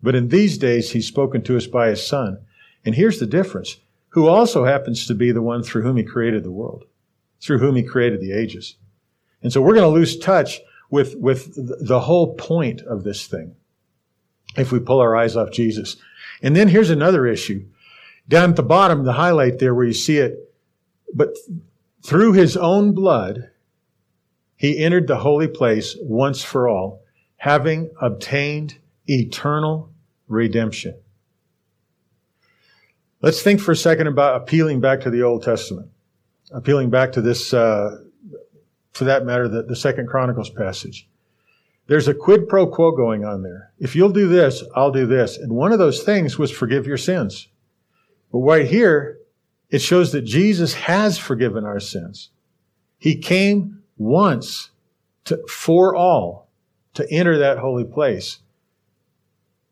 but 0.02 0.16
in 0.16 0.30
these 0.30 0.58
days 0.58 0.92
he's 0.92 1.08
spoken 1.08 1.44
to 1.44 1.58
us 1.58 1.68
by 1.68 1.90
his 1.90 2.08
son. 2.08 2.40
And 2.86 2.96
here's 2.96 3.20
the 3.20 3.26
difference, 3.26 3.82
who 4.12 4.30
also 4.30 4.64
happens 4.64 5.06
to 5.08 5.14
be 5.14 5.34
the 5.34 5.42
one 5.42 5.62
through 5.62 5.82
whom 5.82 5.98
he 5.98 6.04
created 6.04 6.46
the 6.46 6.52
world, 6.52 6.86
through 7.42 7.60
whom 7.60 7.76
he 7.76 7.84
created 7.84 8.22
the 8.22 8.32
ages. 8.32 8.78
And 9.44 9.52
so 9.52 9.62
we're 9.62 9.76
going 9.76 9.82
to 9.82 9.90
lose 9.90 10.18
touch 10.18 10.62
with, 10.90 11.16
with 11.18 11.52
the 11.86 12.00
whole 12.00 12.34
point 12.36 12.82
of 12.84 13.04
this 13.04 13.28
thing 13.28 13.58
if 14.58 14.72
we 14.72 14.80
pull 14.80 15.00
our 15.00 15.16
eyes 15.16 15.36
off 15.36 15.52
Jesus. 15.52 15.98
And 16.42 16.56
then 16.56 16.68
here's 16.68 16.90
another 16.90 17.26
issue. 17.26 17.66
Down 18.28 18.52
at 18.52 18.56
the 18.56 18.64
bottom, 18.64 19.04
the 19.04 19.14
highlight 19.14 19.60
there 19.60 19.74
where 19.74 19.86
you 19.86 19.94
see 19.94 20.18
it, 20.18 20.54
but 21.14 21.38
through 22.04 22.34
his 22.34 22.58
own 22.58 22.94
blood, 22.94 23.52
he 24.56 24.84
entered 24.84 25.08
the 25.08 25.18
holy 25.18 25.48
place 25.48 25.98
once 26.02 26.44
for 26.44 26.68
all, 26.68 27.04
having 27.38 27.92
obtained 28.00 28.78
eternal 29.08 29.92
redemption. 30.28 30.96
Let's 33.22 33.42
think 33.42 33.60
for 33.60 33.72
a 33.72 33.76
second 33.76 34.08
about 34.08 34.42
appealing 34.42 34.82
back 34.82 35.02
to 35.02 35.10
the 35.10 35.22
Old 35.24 35.44
Testament, 35.44 35.90
appealing 36.52 36.90
back 36.90 37.12
to 37.14 37.22
this, 37.22 37.54
uh, 37.54 37.98
for 38.94 39.06
that 39.06 39.26
matter, 39.26 39.48
the, 39.48 39.64
the 39.64 39.76
Second 39.76 40.08
Chronicles 40.08 40.50
passage. 40.50 41.08
There's 41.92 42.08
a 42.08 42.14
quid 42.14 42.48
pro 42.48 42.68
quo 42.68 42.92
going 42.92 43.26
on 43.26 43.44
there. 43.44 43.74
If 43.78 43.98
you'll 43.98 44.14
do 44.14 44.30
this, 44.30 44.64
I'll 44.78 44.94
do 44.94 45.06
this. 45.06 45.38
And 45.38 45.52
one 45.52 45.74
of 45.74 45.78
those 45.78 46.04
things 46.04 46.40
was 46.40 46.50
forgive 46.50 46.88
your 46.88 46.96
sins. 46.96 47.50
But 48.32 48.38
right 48.38 48.66
here, 48.66 49.20
it 49.70 49.80
shows 49.80 50.14
that 50.14 50.22
Jesus 50.22 50.74
has 50.74 51.18
forgiven 51.18 51.66
our 51.66 51.82
sins. 51.82 52.30
He 52.98 53.18
came 53.18 53.84
once 53.98 54.72
to, 55.26 55.46
for 55.50 55.94
all 55.94 56.48
to 56.94 57.06
enter 57.12 57.38
that 57.38 57.58
holy 57.58 57.84
place. 57.84 58.40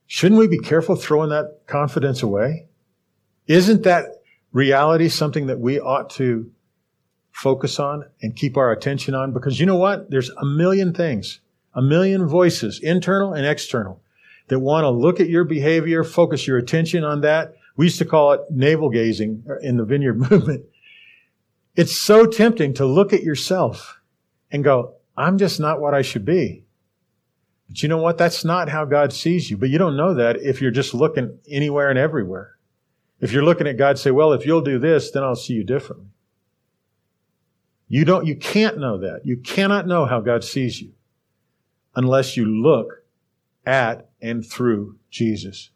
Shouldn't 0.06 0.42
we 0.42 0.48
be 0.48 0.60
careful 0.60 0.98
throwing 0.98 1.30
that 1.30 1.62
confidence 1.68 2.22
away? 2.22 2.68
Isn't 3.48 3.84
that 3.84 4.22
reality 4.52 5.08
something 5.08 5.48
that 5.48 5.62
we 5.62 5.80
ought 5.80 6.10
to 6.16 6.52
focus 7.32 7.80
on 7.80 8.04
and 8.22 8.36
keep 8.36 8.58
our 8.58 8.74
attention 8.74 9.16
on? 9.16 9.32
Because 9.32 9.58
you 9.58 9.66
know 9.66 9.78
what? 9.78 10.12
There's 10.12 10.32
a 10.32 10.44
million 10.44 10.94
things, 10.94 11.40
a 11.80 11.82
million 11.82 12.28
voices, 12.28 12.78
internal 12.82 13.34
and 13.34 13.46
external, 13.46 14.02
that 14.50 14.60
want 14.60 14.84
to 14.84 14.90
look 14.90 15.22
at 15.22 15.30
your 15.30 15.46
behavior, 15.46 16.04
focus 16.04 16.46
your 16.46 16.58
attention 16.58 17.06
on 17.06 17.22
that. 17.22 17.56
We 17.78 17.86
used 17.86 18.00
to 18.00 18.06
call 18.06 18.34
it 18.34 18.42
navel 18.50 18.90
gazing 18.90 19.46
in 19.62 19.78
the 19.78 19.86
vineyard 19.86 20.16
movement. 20.30 20.66
It's 21.78 21.96
so 21.96 22.26
tempting 22.26 22.74
to 22.74 22.86
look 22.86 23.14
at 23.14 23.24
yourself 23.24 24.02
and 24.52 24.62
go, 24.62 24.96
I'm 25.16 25.38
just 25.38 25.62
not 25.62 25.80
what 25.80 25.94
I 25.94 26.02
should 26.02 26.26
be. 26.26 26.66
But 27.70 27.82
you 27.82 27.88
know 27.88 28.02
what? 28.02 28.18
That's 28.18 28.44
not 28.44 28.68
how 28.68 28.84
God 28.84 29.14
sees 29.14 29.50
you. 29.50 29.56
But 29.56 29.70
you 29.70 29.78
don't 29.78 29.96
know 29.96 30.16
that 30.16 30.36
if 30.42 30.62
you're 30.62 30.72
just 30.72 30.94
looking 30.94 31.40
anywhere 31.50 31.90
and 31.90 31.98
everywhere. 31.98 32.58
If 33.22 33.32
you're 33.32 33.46
looking 33.46 33.68
at 33.68 33.78
God, 33.78 33.98
say, 33.98 34.12
well, 34.12 34.34
if 34.34 34.46
you'll 34.46 34.60
do 34.60 34.80
this, 34.80 35.12
then 35.12 35.24
I'll 35.24 35.38
see 35.38 35.54
you 35.54 35.64
differently. 35.64 36.08
You 37.88 38.04
don't, 38.04 38.26
you 38.26 38.36
can't 38.36 38.80
know 38.80 38.98
that. 38.98 39.22
You 39.24 39.38
cannot 39.38 39.88
know 39.88 40.06
how 40.06 40.20
God 40.20 40.44
sees 40.44 40.82
you 40.82 40.92
unless 41.96 42.38
you 42.38 42.46
look 42.46 43.04
at 43.66 44.10
and 44.22 44.46
through 44.46 44.98
Jesus. 45.10 45.70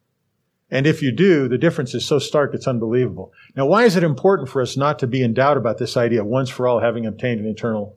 And 0.70 0.88
if 0.88 1.04
you 1.04 1.12
do, 1.12 1.48
the 1.48 1.58
difference 1.58 1.94
is 1.94 2.06
so 2.06 2.18
stark 2.18 2.54
it's 2.54 2.68
unbelievable. 2.68 3.32
Now, 3.56 3.68
why 3.68 3.84
is 3.84 3.96
it 3.96 4.04
important 4.04 4.50
for 4.50 4.62
us 4.62 4.76
not 4.76 4.98
to 5.00 5.08
be 5.08 5.22
in 5.22 5.34
doubt 5.34 5.58
about 5.58 5.78
this 5.78 5.96
idea 5.96 6.24
once 6.24 6.50
for 6.50 6.68
all 6.68 6.80
having 6.80 7.06
obtained 7.06 7.40
an 7.40 7.48
eternal 7.48 7.96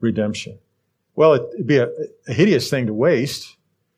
redemption? 0.00 0.58
Well, 1.14 1.34
it'd 1.34 1.66
be 1.66 1.78
a, 1.78 1.88
a 2.28 2.32
hideous 2.32 2.68
thing 2.68 2.86
to 2.86 2.94
waste. 2.94 3.56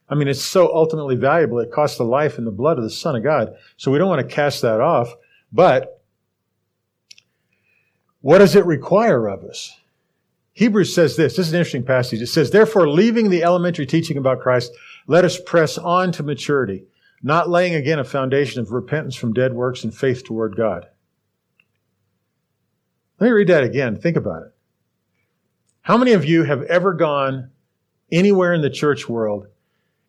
I 0.09 0.15
mean, 0.15 0.29
it's 0.29 0.43
so 0.43 0.73
ultimately 0.73 1.17
valuable. 1.17 1.59
It 1.59 1.73
costs 1.73 1.99
the 1.99 2.05
life 2.05 2.39
and 2.39 2.47
the 2.47 2.53
blood 2.53 2.79
of 2.79 2.85
the 2.85 2.91
Son 2.91 3.17
of 3.17 3.25
God. 3.25 3.55
So 3.77 3.91
we 3.91 3.99
don't 3.99 4.09
want 4.09 4.29
to 4.29 4.35
cast 4.35 4.63
that 4.63 4.81
off. 4.81 5.13
But 5.53 6.03
what 8.21 8.39
does 8.39 8.55
it 8.55 8.67
require 8.67 9.27
of 9.29 9.45
us? 9.45 9.77
Hebrews 10.55 10.95
says 10.95 11.17
this. 11.17 11.37
This 11.37 11.49
is 11.49 11.53
an 11.53 11.59
interesting 11.59 11.85
passage. 11.85 12.23
It 12.23 12.29
says, 12.29 12.51
Therefore, 12.51 12.89
leaving 12.89 13.29
the 13.29 13.43
elementary 13.43 13.87
teaching 13.87 14.17
about 14.17 14.41
Christ, 14.41 14.73
let 15.07 15.25
us 15.25 15.39
press 15.39 15.77
on 15.77 16.13
to 16.13 16.23
maturity, 16.23 16.85
not 17.23 17.51
laying 17.51 17.75
again 17.75 17.99
a 17.99 18.05
foundation 18.05 18.61
of 18.61 18.71
repentance 18.71 19.17
from 19.17 19.33
dead 19.33 19.53
works 19.53 19.83
and 19.85 19.95
faith 19.95 20.25
toward 20.25 20.57
God. 20.57 20.87
Let 23.19 23.27
me 23.27 23.33
read 23.33 23.49
that 23.49 23.65
again. 23.65 23.97
Think 23.97 24.17
about 24.17 24.43
it. 24.43 24.55
How 25.83 25.99
many 25.99 26.13
of 26.13 26.25
you 26.25 26.45
have 26.45 26.63
ever 26.63 26.95
gone 26.95 27.51
anywhere 28.11 28.55
in 28.55 28.63
the 28.63 28.71
church 28.71 29.09
world 29.09 29.49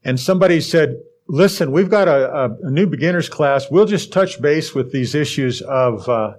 and 0.03 0.19
somebody 0.19 0.61
said, 0.61 1.01
listen, 1.27 1.71
we've 1.71 1.89
got 1.89 2.07
a, 2.07 2.57
a, 2.63 2.69
new 2.69 2.85
beginners 2.85 3.29
class. 3.29 3.69
We'll 3.69 3.85
just 3.85 4.13
touch 4.13 4.41
base 4.41 4.75
with 4.75 4.91
these 4.91 5.15
issues 5.15 5.61
of 5.61 6.07
uh, 6.07 6.35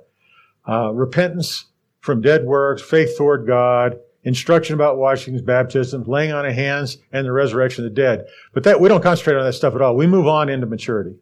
uh, 0.69 0.93
repentance 0.93 1.67
from 2.07 2.23
dead 2.23 2.45
works, 2.45 2.81
faith 2.81 3.19
toward 3.19 3.47
God, 3.47 3.99
instruction 4.23 4.75
about 4.75 4.97
washings, 4.97 5.43
baptism, 5.43 6.05
laying 6.05 6.33
on 6.33 6.47
of 6.47 6.55
hands, 6.55 6.99
and 7.13 7.27
the 7.27 7.33
resurrection 7.33 7.85
of 7.85 7.91
the 7.91 7.95
dead. 7.95 8.25
But 8.55 8.63
that 8.63 8.81
we 8.81 8.89
don't 8.89 9.03
concentrate 9.03 9.37
on 9.37 9.45
that 9.45 9.53
stuff 9.53 9.75
at 9.75 9.83
all. 9.83 9.97
We 9.97 10.07
move 10.07 10.27
on 10.27 10.49
into 10.49 10.67
maturity. 10.67 11.17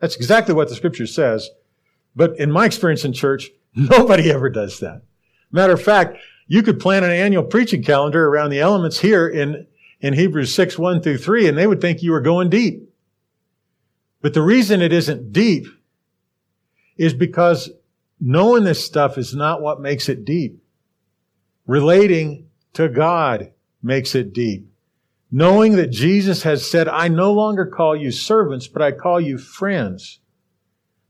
That's 0.00 0.16
exactly 0.16 0.52
what 0.52 0.68
the 0.68 0.74
scripture 0.74 1.06
says. 1.06 1.48
But 2.14 2.38
in 2.38 2.50
my 2.50 2.66
experience 2.66 3.04
in 3.04 3.12
church, 3.12 3.50
nobody 3.74 4.30
ever 4.30 4.50
does 4.50 4.80
that. 4.80 5.02
Matter 5.52 5.72
of 5.72 5.82
fact, 5.82 6.18
you 6.48 6.62
could 6.62 6.80
plan 6.80 7.04
an 7.04 7.12
annual 7.12 7.44
preaching 7.44 7.82
calendar 7.82 8.26
around 8.26 8.50
the 8.50 8.60
elements 8.60 8.98
here 8.98 9.28
in, 9.28 9.66
in 10.00 10.12
Hebrews 10.12 10.52
6, 10.52 10.76
1 10.76 11.02
through 11.02 11.18
3, 11.18 11.48
and 11.48 11.56
they 11.56 11.66
would 11.66 11.80
think 11.80 12.02
you 12.02 12.10
were 12.10 12.20
going 12.20 12.50
deep. 12.50 12.92
But 14.22 14.34
the 14.34 14.42
reason 14.42 14.82
it 14.82 14.92
isn't 14.92 15.32
deep 15.32 15.66
is 16.96 17.14
because 17.14 17.70
knowing 18.20 18.64
this 18.64 18.84
stuff 18.84 19.18
is 19.18 19.34
not 19.34 19.62
what 19.62 19.80
makes 19.80 20.08
it 20.08 20.24
deep. 20.24 20.62
Relating 21.66 22.48
to 22.74 22.88
God 22.88 23.52
makes 23.82 24.14
it 24.14 24.32
deep. 24.32 24.70
Knowing 25.30 25.76
that 25.76 25.90
Jesus 25.90 26.44
has 26.44 26.68
said, 26.68 26.88
I 26.88 27.08
no 27.08 27.32
longer 27.32 27.66
call 27.66 27.96
you 27.96 28.10
servants, 28.10 28.68
but 28.68 28.82
I 28.82 28.92
call 28.92 29.20
you 29.20 29.38
friends. 29.38 30.20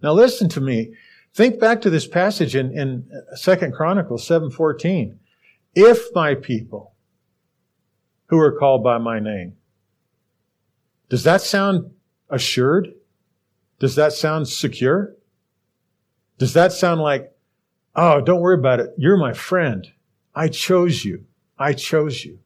Now 0.03 0.13
listen 0.13 0.49
to 0.51 0.61
me. 0.61 0.95
Think 1.35 1.61
back 1.61 1.83
to 1.83 1.91
this 1.91 2.07
passage 2.07 2.57
in, 2.57 2.77
in 2.77 3.11
2 3.41 3.57
Chronicles 3.73 4.27
7.14 4.27 5.17
if 5.75 6.07
my 6.15 6.35
people 6.35 6.95
who 8.29 8.39
are 8.39 8.59
called 8.59 8.83
by 8.83 8.99
my 8.99 9.21
name. 9.21 9.55
Does 11.09 11.23
that 11.25 11.43
sound 11.43 11.91
assured? 12.31 12.95
Does 13.79 13.95
that 13.95 14.13
sound 14.13 14.49
secure? 14.49 15.15
Does 16.39 16.53
that 16.53 16.73
sound 16.73 17.01
like, 17.01 17.33
oh, 17.95 18.21
don't 18.21 18.41
worry 18.41 18.59
about 18.59 18.81
it. 18.81 18.91
You're 18.97 19.17
my 19.17 19.33
friend. 19.33 19.87
I 20.35 20.49
chose 20.49 21.05
you. 21.05 21.25
I 21.59 21.73
chose 21.73 22.25
you. 22.25 22.39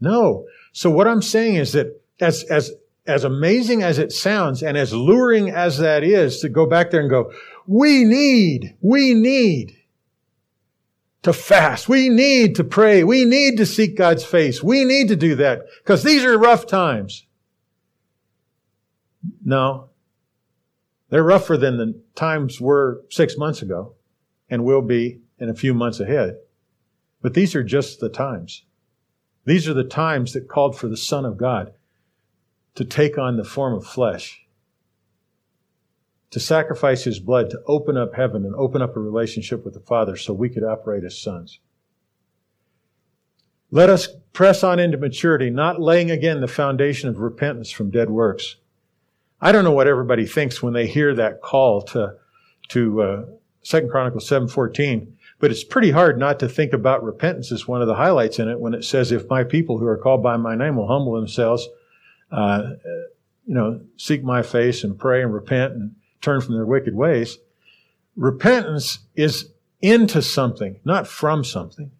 No. 0.00 0.46
So 0.72 0.90
what 0.90 1.08
I'm 1.08 1.22
saying 1.22 1.56
is 1.56 1.72
that 1.72 2.00
as, 2.20 2.44
as, 2.44 2.72
as 3.06 3.24
amazing 3.24 3.82
as 3.82 3.98
it 3.98 4.12
sounds 4.12 4.62
and 4.62 4.76
as 4.76 4.92
luring 4.92 5.50
as 5.50 5.78
that 5.78 6.04
is 6.04 6.40
to 6.40 6.48
go 6.48 6.66
back 6.66 6.90
there 6.90 7.00
and 7.00 7.10
go, 7.10 7.32
we 7.66 8.04
need, 8.04 8.76
we 8.80 9.14
need 9.14 9.76
to 11.22 11.32
fast. 11.32 11.88
We 11.88 12.08
need 12.08 12.54
to 12.56 12.64
pray. 12.64 13.02
We 13.02 13.24
need 13.24 13.56
to 13.56 13.66
seek 13.66 13.96
God's 13.96 14.24
face. 14.24 14.62
We 14.62 14.84
need 14.84 15.08
to 15.08 15.16
do 15.16 15.34
that 15.36 15.62
because 15.82 16.04
these 16.04 16.24
are 16.24 16.38
rough 16.38 16.66
times. 16.66 17.26
No. 19.44 19.90
They're 21.10 21.24
rougher 21.24 21.56
than 21.56 21.76
the 21.78 22.00
times 22.14 22.60
were 22.60 23.02
six 23.10 23.36
months 23.36 23.62
ago 23.62 23.94
and 24.50 24.64
will 24.64 24.82
be 24.82 25.20
in 25.38 25.48
a 25.48 25.54
few 25.54 25.74
months 25.74 26.00
ahead. 26.00 26.36
But 27.22 27.34
these 27.34 27.54
are 27.54 27.64
just 27.64 28.00
the 28.00 28.08
times. 28.08 28.64
These 29.44 29.68
are 29.68 29.74
the 29.74 29.84
times 29.84 30.34
that 30.34 30.48
called 30.48 30.78
for 30.78 30.88
the 30.88 30.96
Son 30.96 31.24
of 31.24 31.38
God 31.38 31.72
to 32.74 32.84
take 32.84 33.16
on 33.16 33.36
the 33.36 33.44
form 33.44 33.74
of 33.74 33.86
flesh 33.86 34.48
to 36.30 36.40
sacrifice 36.40 37.04
his 37.04 37.20
blood 37.20 37.50
to 37.50 37.62
open 37.66 37.96
up 37.96 38.14
heaven 38.14 38.44
and 38.44 38.54
open 38.54 38.82
up 38.82 38.96
a 38.96 39.00
relationship 39.00 39.64
with 39.64 39.74
the 39.74 39.80
Father 39.80 40.16
so 40.16 40.32
we 40.32 40.48
could 40.48 40.64
operate 40.64 41.04
as 41.04 41.18
sons. 41.18 41.60
Let 43.70 43.90
us 43.90 44.08
press 44.32 44.62
on 44.62 44.78
into 44.78 44.98
maturity, 44.98 45.50
not 45.50 45.80
laying 45.80 46.10
again 46.10 46.40
the 46.40 46.48
foundation 46.48 47.08
of 47.08 47.18
repentance 47.18 47.70
from 47.70 47.90
dead 47.90 48.10
works. 48.10 48.56
I 49.40 49.52
don't 49.52 49.64
know 49.64 49.72
what 49.72 49.86
everybody 49.86 50.26
thinks 50.26 50.62
when 50.62 50.72
they 50.72 50.86
hear 50.86 51.14
that 51.14 51.40
call 51.40 51.82
to, 51.82 52.14
to, 52.68 53.02
uh, 53.02 53.24
2 53.64 53.88
Chronicles 53.88 54.28
7.14, 54.28 55.12
but 55.38 55.50
it's 55.50 55.64
pretty 55.64 55.90
hard 55.90 56.18
not 56.18 56.38
to 56.40 56.48
think 56.48 56.72
about 56.72 57.04
repentance 57.04 57.52
as 57.52 57.68
one 57.68 57.82
of 57.82 57.86
the 57.86 57.94
highlights 57.94 58.38
in 58.38 58.48
it 58.48 58.58
when 58.58 58.74
it 58.74 58.84
says, 58.84 59.12
if 59.12 59.28
my 59.28 59.44
people 59.44 59.78
who 59.78 59.86
are 59.86 59.98
called 59.98 60.22
by 60.22 60.36
my 60.36 60.56
name 60.56 60.76
will 60.76 60.88
humble 60.88 61.14
themselves, 61.14 61.68
uh, 62.32 62.70
you 63.46 63.54
know, 63.54 63.80
seek 63.96 64.22
my 64.22 64.42
face 64.42 64.84
and 64.84 64.98
pray 64.98 65.22
and 65.22 65.32
repent 65.32 65.72
and 65.72 65.94
turn 66.20 66.40
from 66.40 66.54
their 66.54 66.66
wicked 66.66 66.94
ways. 66.94 67.38
Repentance 68.16 69.00
is 69.14 69.50
into 69.80 70.20
something, 70.20 70.80
not 70.84 71.06
from 71.06 71.44
something. 71.44 71.92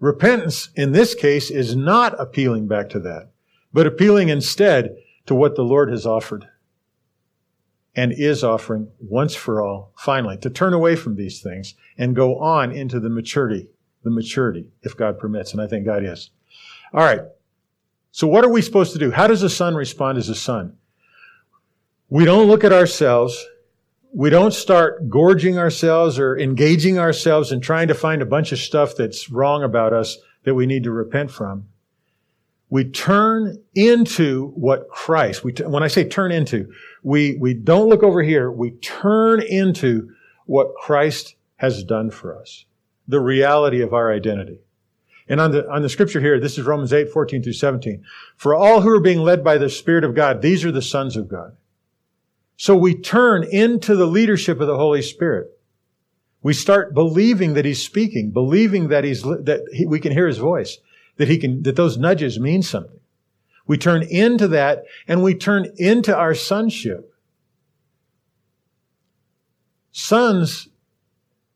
Repentance 0.00 0.70
in 0.74 0.92
this 0.92 1.14
case 1.14 1.50
is 1.50 1.76
not 1.76 2.18
appealing 2.18 2.66
back 2.66 2.88
to 2.88 2.98
that, 3.00 3.30
but 3.72 3.86
appealing 3.86 4.28
instead 4.28 4.96
to 5.26 5.34
what 5.34 5.56
the 5.56 5.64
Lord 5.64 5.90
has 5.90 6.06
offered 6.06 6.48
and 7.94 8.12
is 8.12 8.44
offering 8.44 8.88
once 9.00 9.34
for 9.34 9.60
all, 9.60 9.92
finally, 9.96 10.36
to 10.38 10.50
turn 10.50 10.72
away 10.72 10.96
from 10.96 11.16
these 11.16 11.40
things 11.40 11.74
and 11.98 12.16
go 12.16 12.38
on 12.38 12.70
into 12.70 13.00
the 13.00 13.10
maturity, 13.10 13.68
the 14.04 14.10
maturity, 14.10 14.68
if 14.82 14.96
God 14.96 15.18
permits. 15.18 15.52
And 15.52 15.60
I 15.60 15.66
think 15.66 15.84
God 15.84 16.04
is. 16.04 16.30
All 16.92 17.04
right. 17.04 17.22
So 18.12 18.26
what 18.26 18.44
are 18.44 18.50
we 18.50 18.62
supposed 18.62 18.92
to 18.92 18.98
do? 18.98 19.10
How 19.10 19.26
does 19.26 19.42
a 19.42 19.50
son 19.50 19.74
respond 19.74 20.18
as 20.18 20.28
a 20.28 20.34
son? 20.34 20.76
We 22.08 22.24
don't 22.24 22.48
look 22.48 22.64
at 22.64 22.72
ourselves. 22.72 23.46
We 24.12 24.30
don't 24.30 24.52
start 24.52 25.08
gorging 25.08 25.58
ourselves 25.58 26.18
or 26.18 26.36
engaging 26.36 26.98
ourselves 26.98 27.52
in 27.52 27.60
trying 27.60 27.86
to 27.88 27.94
find 27.94 28.20
a 28.20 28.26
bunch 28.26 28.50
of 28.50 28.58
stuff 28.58 28.96
that's 28.96 29.30
wrong 29.30 29.62
about 29.62 29.92
us 29.92 30.18
that 30.44 30.54
we 30.54 30.66
need 30.66 30.82
to 30.84 30.90
repent 30.90 31.30
from. 31.30 31.68
We 32.70 32.84
turn 32.84 33.62
into 33.74 34.52
what 34.54 34.88
Christ, 34.88 35.42
we 35.42 35.52
when 35.66 35.82
I 35.82 35.88
say 35.88 36.04
turn 36.04 36.30
into, 36.30 36.72
we, 37.02 37.36
we 37.36 37.52
don't 37.52 37.88
look 37.88 38.04
over 38.04 38.22
here. 38.22 38.50
We 38.50 38.70
turn 38.70 39.42
into 39.42 40.10
what 40.46 40.74
Christ 40.74 41.34
has 41.56 41.82
done 41.84 42.10
for 42.10 42.38
us. 42.38 42.64
The 43.08 43.20
reality 43.20 43.82
of 43.82 43.92
our 43.92 44.12
identity. 44.12 44.60
And 45.28 45.40
on 45.40 45.52
the, 45.52 45.70
on 45.70 45.82
the 45.82 45.88
scripture 45.88 46.20
here, 46.20 46.40
this 46.40 46.58
is 46.58 46.64
Romans 46.64 46.92
8, 46.92 47.10
14 47.10 47.42
through 47.42 47.52
17. 47.52 48.04
For 48.36 48.54
all 48.54 48.80
who 48.80 48.90
are 48.90 49.00
being 49.00 49.20
led 49.20 49.44
by 49.44 49.58
the 49.58 49.68
Spirit 49.68 50.02
of 50.02 50.14
God, 50.14 50.42
these 50.42 50.64
are 50.64 50.72
the 50.72 50.82
sons 50.82 51.16
of 51.16 51.28
God. 51.28 51.56
So 52.56 52.76
we 52.76 52.94
turn 52.94 53.44
into 53.44 53.94
the 53.94 54.06
leadership 54.06 54.60
of 54.60 54.66
the 54.66 54.76
Holy 54.76 55.02
Spirit. 55.02 55.56
We 56.42 56.52
start 56.52 56.94
believing 56.94 57.54
that 57.54 57.64
He's 57.64 57.82
speaking, 57.82 58.32
believing 58.32 58.88
that 58.88 59.04
He's, 59.04 59.22
that 59.22 59.64
he, 59.72 59.86
we 59.86 60.00
can 60.00 60.12
hear 60.12 60.26
His 60.26 60.38
voice, 60.38 60.78
that 61.20 61.28
He 61.28 61.36
can, 61.36 61.62
that 61.64 61.76
those 61.76 61.98
nudges 61.98 62.40
mean 62.40 62.62
something. 62.62 62.98
We 63.66 63.76
turn 63.76 64.02
into 64.04 64.48
that 64.48 64.84
and 65.06 65.22
we 65.22 65.34
turn 65.34 65.66
into 65.76 66.16
our 66.16 66.34
sonship. 66.34 67.14
Sons 69.92 70.68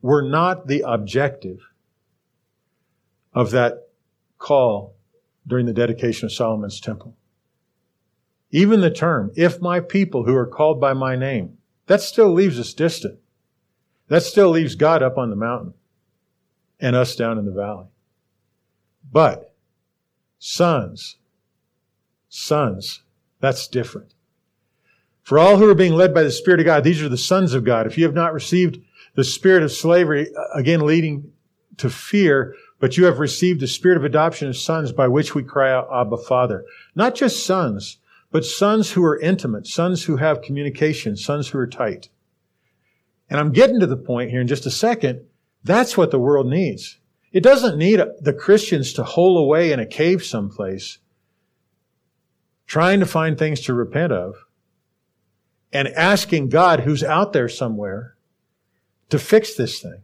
were 0.03 0.21
not 0.21 0.67
the 0.67 0.85
objective 0.87 1.61
of 3.33 3.53
that 3.53 3.89
call 4.37 4.97
during 5.47 5.65
the 5.65 5.73
dedication 5.73 6.27
of 6.27 6.33
Solomon's 6.33 6.79
temple. 6.79 7.17
Even 8.51 8.83
the 8.83 8.91
term, 8.91 9.33
if 9.35 9.63
my 9.63 9.81
people 9.81 10.25
who 10.25 10.37
are 10.37 10.47
called 10.47 10.79
by 10.79 10.93
my 10.93 11.17
name, 11.17 11.57
that 11.87 12.03
still 12.03 12.31
leaves 12.31 12.61
us 12.61 12.75
distant. 12.75 13.19
That 14.09 14.25
still 14.25 14.51
leaves 14.51 14.75
God 14.75 15.03
up 15.03 15.17
on 15.17 15.31
the 15.31 15.37
mountain 15.37 15.73
and 16.79 16.95
us 16.95 17.17
down 17.17 17.39
in 17.39 17.47
the 17.47 17.51
valley. 17.51 17.87
But 19.11 19.54
sons, 20.47 21.17
sons, 22.29 23.03
that's 23.41 23.67
different. 23.67 24.13
For 25.23 25.39
all 25.39 25.57
who 25.57 25.71
are 25.71 25.75
being 25.75 25.95
led 25.95 26.13
by 26.13 26.23
the 26.23 26.31
Spirit 26.31 26.61
of 26.61 26.67
God, 26.67 26.85
these 26.85 27.01
are 27.01 27.09
the 27.09 27.17
sons 27.17 27.55
of 27.55 27.65
God. 27.65 27.87
If 27.87 27.97
you 27.97 28.05
have 28.05 28.15
not 28.15 28.35
received 28.35 28.79
the 29.15 29.25
spirit 29.25 29.63
of 29.63 29.73
slavery, 29.73 30.29
uh, 30.37 30.59
again 30.59 30.81
leading 30.85 31.33
to 31.79 31.89
fear, 31.89 32.55
but 32.79 32.99
you 32.99 33.07
have 33.07 33.21
received 33.21 33.61
the 33.61 33.67
spirit 33.67 33.97
of 33.97 34.05
adoption 34.05 34.51
as 34.51 34.63
sons 34.63 34.93
by 34.93 35.09
which 35.09 35.35
we 35.35 35.43
cry 35.43 35.73
out, 35.73 35.89
Abba, 35.91 36.19
Father. 36.19 36.67
Not 36.95 37.15
just 37.15 37.47
sons, 37.47 37.97
but 38.31 38.45
sons 38.45 38.93
who 38.93 39.03
are 39.03 39.19
intimate, 39.19 39.67
sons 39.67 40.05
who 40.05 40.19
have 40.19 40.43
communication, 40.43 41.17
sons 41.17 41.49
who 41.49 41.59
are 41.59 41.67
tight. 41.67 42.11
And 43.31 43.41
I'm 43.41 43.53
getting 43.53 43.81
to 43.81 43.87
the 43.87 43.97
point 43.97 44.31
here 44.31 44.43
in 44.43 44.47
just 44.47 44.67
a 44.67 44.71
second. 44.71 45.25
That's 45.63 45.97
what 45.97 46.11
the 46.11 46.19
world 46.19 46.49
needs. 46.49 46.99
It 47.35 47.43
doesn't 47.43 47.77
need 47.77 48.01
the 48.21 48.33
Christians 48.33 48.93
to 48.93 49.03
hole 49.03 49.37
away 49.37 49.73
in 49.73 49.81
a 49.81 49.87
cave 49.87 50.25
someplace, 50.25 50.99
trying 52.65 53.01
to 53.01 53.07
find 53.07 53.37
things 53.37 53.61
to 53.63 53.75
repent 53.75 54.13
of, 54.13 54.47
and 55.73 55.89
asking 55.89 56.51
God, 56.51 56.81
who's 56.81 57.03
out 57.03 57.33
there 57.33 57.49
somewhere, 57.49 58.15
to 59.11 59.19
fix 59.19 59.57
this 59.57 59.81
thing. 59.81 60.03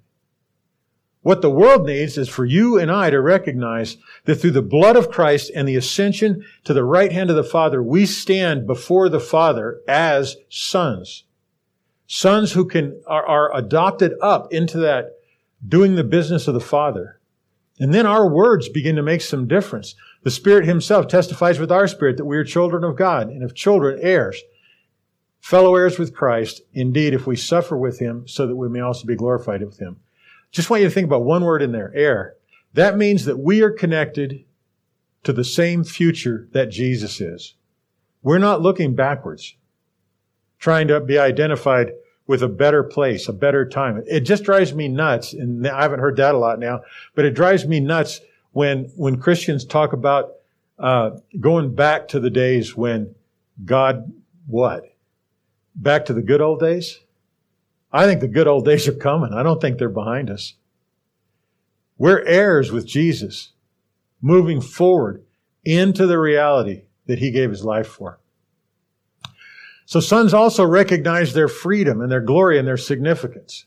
What 1.23 1.41
the 1.41 1.51
world 1.51 1.87
needs 1.87 2.19
is 2.19 2.29
for 2.29 2.45
you 2.45 2.77
and 2.77 2.91
I 2.91 3.11
to 3.11 3.21
recognize 3.21 3.97
that 4.25 4.37
through 4.37 4.51
the 4.51 4.61
blood 4.61 4.97
of 4.97 5.09
Christ 5.09 5.53
and 5.55 5.69
the 5.69 5.77
ascension 5.77 6.45
to 6.65 6.75
the 6.75 6.83
right 6.83 7.13
hand 7.13 7.31
of 7.31 7.37
the 7.37 7.45
Father, 7.45 7.81
we 7.81 8.07
stand 8.07 8.67
before 8.67 9.09
the 9.09 9.21
Father 9.21 9.81
as 9.87 10.37
sons. 10.49 11.23
Sons 12.09 12.55
who 12.55 12.65
can, 12.65 13.01
are, 13.07 13.25
are 13.25 13.57
adopted 13.57 14.15
up 14.21 14.53
into 14.53 14.79
that 14.79 15.13
doing 15.65 15.95
the 15.95 16.03
business 16.03 16.49
of 16.49 16.55
the 16.55 16.61
Father. 16.61 17.20
And 17.81 17.95
then 17.95 18.05
our 18.05 18.29
words 18.29 18.69
begin 18.69 18.97
to 18.97 19.03
make 19.03 19.23
some 19.23 19.49
difference. 19.49 19.95
The 20.23 20.31
Spirit 20.31 20.67
Himself 20.67 21.09
testifies 21.09 21.59
with 21.59 21.73
our 21.73 21.89
spirit 21.89 22.19
that 22.19 22.27
we 22.27 22.37
are 22.37 22.45
children 22.45 22.85
of 22.85 22.95
God, 22.95 23.29
and 23.29 23.43
if 23.43 23.55
children, 23.55 23.99
heirs, 24.03 24.43
fellow 25.41 25.75
heirs 25.75 25.99
with 25.99 26.15
Christ, 26.15 26.61
indeed, 26.75 27.15
if 27.15 27.27
we 27.27 27.37
suffer 27.37 27.77
with 27.79 27.99
Him, 27.99 28.29
so 28.29 28.47
that 28.47 28.57
we 28.57 28.69
may 28.69 28.81
also 28.81 29.07
be 29.07 29.17
glorified 29.17 29.65
with 29.65 29.79
Him. 29.79 29.97
Just 30.53 30.69
want 30.69 30.83
you 30.83 30.89
to 30.89 30.95
think 30.95 31.07
about 31.07 31.25
one 31.25 31.43
word 31.43 31.63
in 31.63 31.73
there, 31.73 31.91
heir. 31.95 32.35
That 32.75 32.99
means 32.99 33.25
that 33.25 33.39
we 33.39 33.63
are 33.63 33.71
connected 33.71 34.45
to 35.23 35.33
the 35.33 35.45
same 35.45 35.83
future 35.83 36.49
that 36.53 36.71
Jesus 36.71 37.19
is. 37.19 37.55
We're 38.23 38.39
not 38.39 38.61
looking 38.61 38.95
backwards, 38.95 39.57
trying 40.59 40.89
to 40.89 41.01
be 41.01 41.19
identified 41.19 41.93
with 42.31 42.45
a 42.45 42.49
better 42.49 42.85
place, 42.85 43.27
a 43.27 43.33
better 43.33 43.69
time. 43.69 44.05
It 44.07 44.21
just 44.21 44.45
drives 44.45 44.73
me 44.73 44.87
nuts, 44.87 45.33
and 45.33 45.67
I 45.67 45.83
haven't 45.83 45.99
heard 45.99 46.15
that 46.19 46.33
a 46.33 46.39
lot 46.39 46.61
now, 46.61 46.83
but 47.17 47.25
it 47.25 47.35
drives 47.35 47.67
me 47.67 47.81
nuts 47.81 48.21
when, 48.53 48.85
when 48.95 49.21
Christians 49.21 49.65
talk 49.65 49.93
about 49.93 50.35
uh, 50.79 51.11
going 51.41 51.75
back 51.75 52.07
to 52.07 52.21
the 52.21 52.31
days 52.31 52.77
when 52.77 53.17
God, 53.65 54.13
what? 54.47 54.95
Back 55.75 56.05
to 56.05 56.13
the 56.13 56.23
good 56.23 56.41
old 56.41 56.61
days? 56.61 57.01
I 57.93 58.07
think 58.07 58.21
the 58.21 58.29
good 58.29 58.47
old 58.47 58.65
days 58.65 58.87
are 58.87 58.93
coming. 58.93 59.33
I 59.33 59.43
don't 59.43 59.61
think 59.61 59.79
they're 59.79 59.89
behind 59.89 60.31
us. 60.31 60.55
We're 61.99 62.25
heirs 62.25 62.71
with 62.71 62.87
Jesus, 62.87 63.55
moving 64.23 64.61
forward 64.61 65.25
into 65.65 66.07
the 66.07 66.21
reality 66.21 66.83
that 67.07 67.19
he 67.19 67.33
gave 67.33 67.51
his 67.51 67.65
life 67.65 67.89
for. 67.89 68.21
So 69.91 69.99
sons 69.99 70.33
also 70.33 70.65
recognize 70.65 71.33
their 71.33 71.49
freedom 71.49 72.01
and 72.01 72.13
their 72.13 72.21
glory 72.21 72.61
and 72.61 72.69
their 72.69 72.77
significance. 72.77 73.67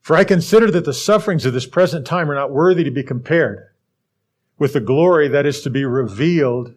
For 0.00 0.16
I 0.16 0.24
consider 0.24 0.70
that 0.70 0.86
the 0.86 0.94
sufferings 0.94 1.44
of 1.44 1.52
this 1.52 1.66
present 1.66 2.06
time 2.06 2.30
are 2.30 2.34
not 2.34 2.50
worthy 2.50 2.84
to 2.84 2.90
be 2.90 3.02
compared 3.02 3.68
with 4.58 4.72
the 4.72 4.80
glory 4.80 5.28
that 5.28 5.44
is 5.44 5.60
to 5.60 5.68
be 5.68 5.84
revealed 5.84 6.74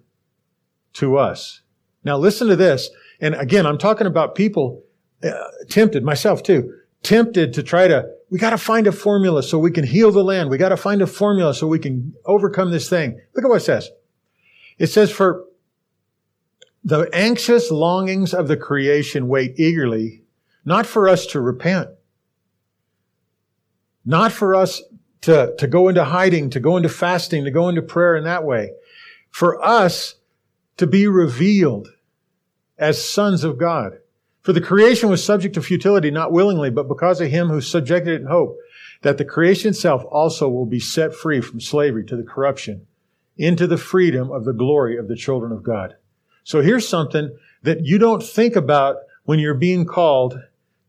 to 0.91 1.17
us. 1.17 1.61
Now 2.03 2.17
listen 2.17 2.49
to 2.49 2.57
this. 2.57 2.89
And 3.21 3.33
again, 3.35 3.65
I'm 3.65 3.77
talking 3.77 4.07
about 4.07 4.35
people 4.35 4.83
uh, 5.23 5.31
tempted, 5.69 6.03
myself 6.03 6.43
too, 6.43 6.77
tempted 7.01 7.53
to 7.53 7.63
try 7.63 7.87
to, 7.87 8.05
we 8.29 8.39
got 8.39 8.49
to 8.49 8.57
find 8.57 8.87
a 8.87 8.91
formula 8.91 9.41
so 9.41 9.57
we 9.57 9.71
can 9.71 9.85
heal 9.85 10.11
the 10.11 10.21
land. 10.21 10.49
We 10.49 10.57
got 10.57 10.69
to 10.69 10.77
find 10.77 11.01
a 11.01 11.07
formula 11.07 11.53
so 11.53 11.65
we 11.65 11.79
can 11.79 12.13
overcome 12.25 12.71
this 12.71 12.89
thing. 12.89 13.21
Look 13.35 13.45
at 13.45 13.47
what 13.47 13.61
it 13.61 13.65
says. 13.65 13.89
It 14.77 14.87
says, 14.87 15.11
for 15.11 15.45
the 16.85 17.09
anxious 17.13 17.71
longings 17.71 18.31
of 18.31 18.47
the 18.47 18.55
creation 18.55 19.27
wait 19.27 19.59
eagerly, 19.59 20.21
not 20.63 20.85
for 20.85 21.09
us 21.09 21.25
to 21.25 21.41
repent, 21.41 21.89
not 24.05 24.31
for 24.31 24.55
us 24.55 24.83
to, 25.21 25.55
to 25.57 25.67
go 25.67 25.89
into 25.89 26.03
hiding, 26.03 26.51
to 26.51 26.59
go 26.59 26.77
into 26.77 26.87
fasting, 26.87 27.43
to 27.43 27.51
go 27.51 27.69
into 27.69 27.81
prayer 27.81 28.15
in 28.15 28.23
that 28.25 28.43
way, 28.43 28.71
for 29.31 29.59
us 29.65 30.15
to 30.77 30.85
be 30.85 31.07
revealed 31.07 31.87
as 32.77 33.03
sons 33.03 33.43
of 33.43 33.57
God. 33.57 33.97
For 34.43 34.53
the 34.53 34.61
creation 34.61 35.09
was 35.09 35.23
subject 35.23 35.55
to 35.55 35.63
futility, 35.63 36.11
not 36.11 36.31
willingly, 36.31 36.69
but 36.69 36.87
because 36.87 37.19
of 37.19 37.31
him 37.31 37.47
who 37.47 37.61
subjected 37.61 38.13
it 38.13 38.21
in 38.21 38.27
hope, 38.27 38.57
that 39.01 39.17
the 39.17 39.25
creation 39.25 39.69
itself 39.69 40.03
also 40.11 40.47
will 40.47 40.67
be 40.67 40.79
set 40.79 41.15
free 41.15 41.41
from 41.41 41.59
slavery 41.59 42.05
to 42.05 42.15
the 42.15 42.23
corruption 42.23 42.85
into 43.37 43.65
the 43.65 43.77
freedom 43.77 44.29
of 44.29 44.45
the 44.45 44.53
glory 44.53 44.97
of 44.97 45.07
the 45.07 45.15
children 45.15 45.51
of 45.51 45.63
God. 45.63 45.95
So 46.45 46.61
here's 46.61 46.87
something 46.87 47.35
that 47.63 47.85
you 47.85 47.97
don't 47.97 48.21
think 48.21 48.55
about 48.55 48.97
when 49.23 49.39
you're 49.39 49.55
being 49.55 49.83
called 49.85 50.39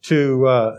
to, 0.03 0.47
uh, 0.47 0.77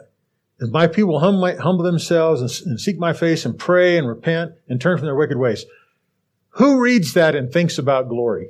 my 0.60 0.86
people 0.86 1.20
humble, 1.20 1.60
humble 1.60 1.84
themselves 1.84 2.42
and, 2.42 2.70
and 2.70 2.80
seek 2.80 3.00
my 3.00 3.12
face 3.12 3.44
and 3.44 3.58
pray 3.58 3.98
and 3.98 4.08
repent 4.08 4.54
and 4.70 4.80
turn 4.80 4.98
from 4.98 5.08
their 5.08 5.16
wicked 5.16 5.38
ways. 5.38 5.66
Who 6.52 6.80
reads 6.80 7.14
that 7.14 7.36
and 7.36 7.52
thinks 7.52 7.80
about 7.80 8.08
glory? 8.08 8.50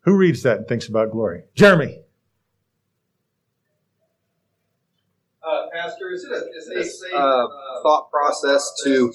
Who 0.00 0.16
reads 0.16 0.42
that 0.44 0.56
and 0.56 0.66
thinks 0.66 0.88
about 0.88 1.10
glory? 1.10 1.42
Jeremy. 1.54 2.00
Uh, 5.42 5.66
Pastor, 5.74 6.10
is 6.12 6.24
it 6.24 6.32
a, 6.32 6.78
is 6.78 7.04
a 7.12 7.16
uh, 7.16 7.46
thought 7.82 8.10
process 8.10 8.72
to 8.84 9.12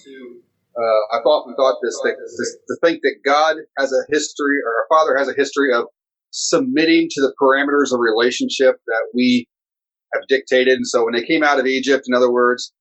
uh, 0.78 1.18
I 1.18 1.22
thought 1.24 1.48
we 1.48 1.54
thought 1.56 1.78
this, 1.84 2.00
this 2.04 2.58
to 2.68 2.78
think 2.84 3.02
that 3.04 3.16
God 3.26 3.58
has 3.78 3.92
a 3.92 4.04
history 4.10 4.58
or 4.66 4.72
our 4.72 4.88
Father 4.90 5.18
has 5.18 5.28
a 5.28 5.34
history 5.34 5.74
of 5.74 5.86
submitting 6.32 7.10
to 7.12 7.22
the 7.22 7.34
parameters 7.42 7.94
of 7.94 8.00
relationship 8.00 8.78
that 8.88 9.12
we 9.14 9.48
have 10.14 10.24
dictated. 10.28 10.76
And 10.76 10.88
so 10.88 11.04
when 11.04 11.14
they 11.14 11.24
came 11.24 11.44
out 11.44 11.60
of 11.60 11.66
Egypt, 11.66 12.06
in 12.08 12.16
other 12.16 12.32
words, 12.32 12.74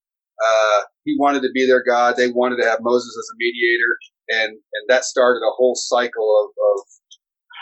uh, 0.44 0.80
he 1.04 1.16
wanted 1.18 1.42
to 1.42 1.50
be 1.52 1.66
their 1.66 1.82
God. 1.82 2.16
They 2.16 2.30
wanted 2.30 2.62
to 2.62 2.68
have 2.68 2.78
Moses 2.80 3.16
as 3.18 3.28
a 3.28 3.36
mediator, 3.38 3.96
and 4.28 4.50
and 4.52 4.88
that 4.88 5.04
started 5.04 5.40
a 5.40 5.52
whole 5.56 5.74
cycle 5.74 6.44
of, 6.44 6.50
of 6.50 6.86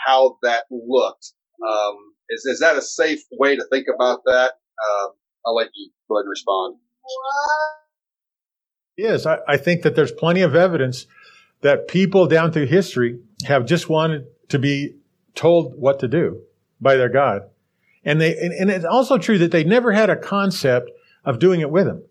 how 0.05 0.37
that 0.43 0.65
looked. 0.71 1.33
Um, 1.67 1.95
is 2.29 2.45
is 2.45 2.59
that 2.59 2.77
a 2.77 2.81
safe 2.81 3.21
way 3.31 3.55
to 3.55 3.65
think 3.71 3.87
about 3.93 4.21
that? 4.25 4.53
Um, 4.79 5.11
I'll 5.45 5.55
let 5.55 5.69
you 5.73 5.89
go 6.07 6.17
ahead 6.17 6.23
and 6.23 6.29
respond. 6.29 6.75
Yes, 8.99 9.25
I, 9.25 9.37
I 9.47 9.55
think 9.55 9.83
that 9.83 9.95
there's 9.95 10.11
plenty 10.11 10.41
of 10.41 10.55
evidence 10.55 11.07
that 11.61 11.87
people 11.87 12.27
down 12.27 12.51
through 12.51 12.65
history 12.65 13.19
have 13.45 13.65
just 13.65 13.87
wanted 13.87 14.27
to 14.49 14.59
be 14.59 14.95
told 15.35 15.73
what 15.79 15.99
to 15.99 16.07
do 16.09 16.41
by 16.81 16.97
their 16.97 17.07
God. 17.07 17.43
And 18.03 18.19
they, 18.19 18.35
and, 18.37 18.51
and 18.51 18.69
it's 18.69 18.83
also 18.83 19.17
true 19.17 19.37
that 19.37 19.51
they 19.51 19.63
never 19.63 19.93
had 19.93 20.09
a 20.09 20.17
concept 20.17 20.91
of 21.23 21.39
doing 21.39 21.61
it 21.61 21.71
with 21.71 21.87
him 21.87 22.03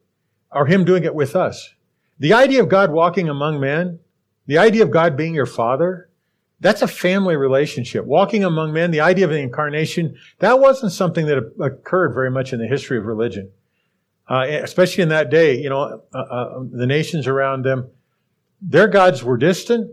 or 0.51 0.65
him 0.65 0.87
doing 0.87 1.05
it 1.05 1.15
with 1.15 1.37
us. 1.37 1.75
The 2.19 2.33
idea 2.33 2.63
of 2.63 2.71
God 2.71 2.91
walking 2.91 3.29
among 3.29 3.61
men, 3.61 3.99
the 4.47 4.57
idea 4.57 4.83
of 4.83 4.91
God 4.91 5.15
being 5.15 5.35
your 5.35 5.45
father, 5.47 6.09
that's 6.61 6.81
a 6.81 6.89
family 6.89 7.37
relationship. 7.37 8.07
Walking 8.07 8.45
among 8.45 8.73
men, 8.73 8.93
the 8.93 9.03
idea 9.03 9.27
of 9.27 9.31
the 9.31 9.39
incarnation, 9.41 10.17
that 10.39 10.59
wasn't 10.59 10.93
something 10.93 11.27
that 11.27 11.53
occurred 11.61 12.15
very 12.15 12.31
much 12.31 12.55
in 12.55 12.59
the 12.59 12.67
history 12.67 12.97
of 12.97 13.05
religion. 13.05 13.51
Uh, 14.29 14.45
especially 14.63 15.03
in 15.03 15.09
that 15.09 15.31
day, 15.31 15.59
you 15.59 15.71
know, 15.71 16.03
uh, 16.13 16.19
uh, 16.19 16.63
the 16.71 16.87
nations 16.87 17.27
around 17.27 17.65
them, 17.65 17.89
their 18.61 18.87
gods 18.87 19.25
were 19.25 19.39
distant, 19.39 19.91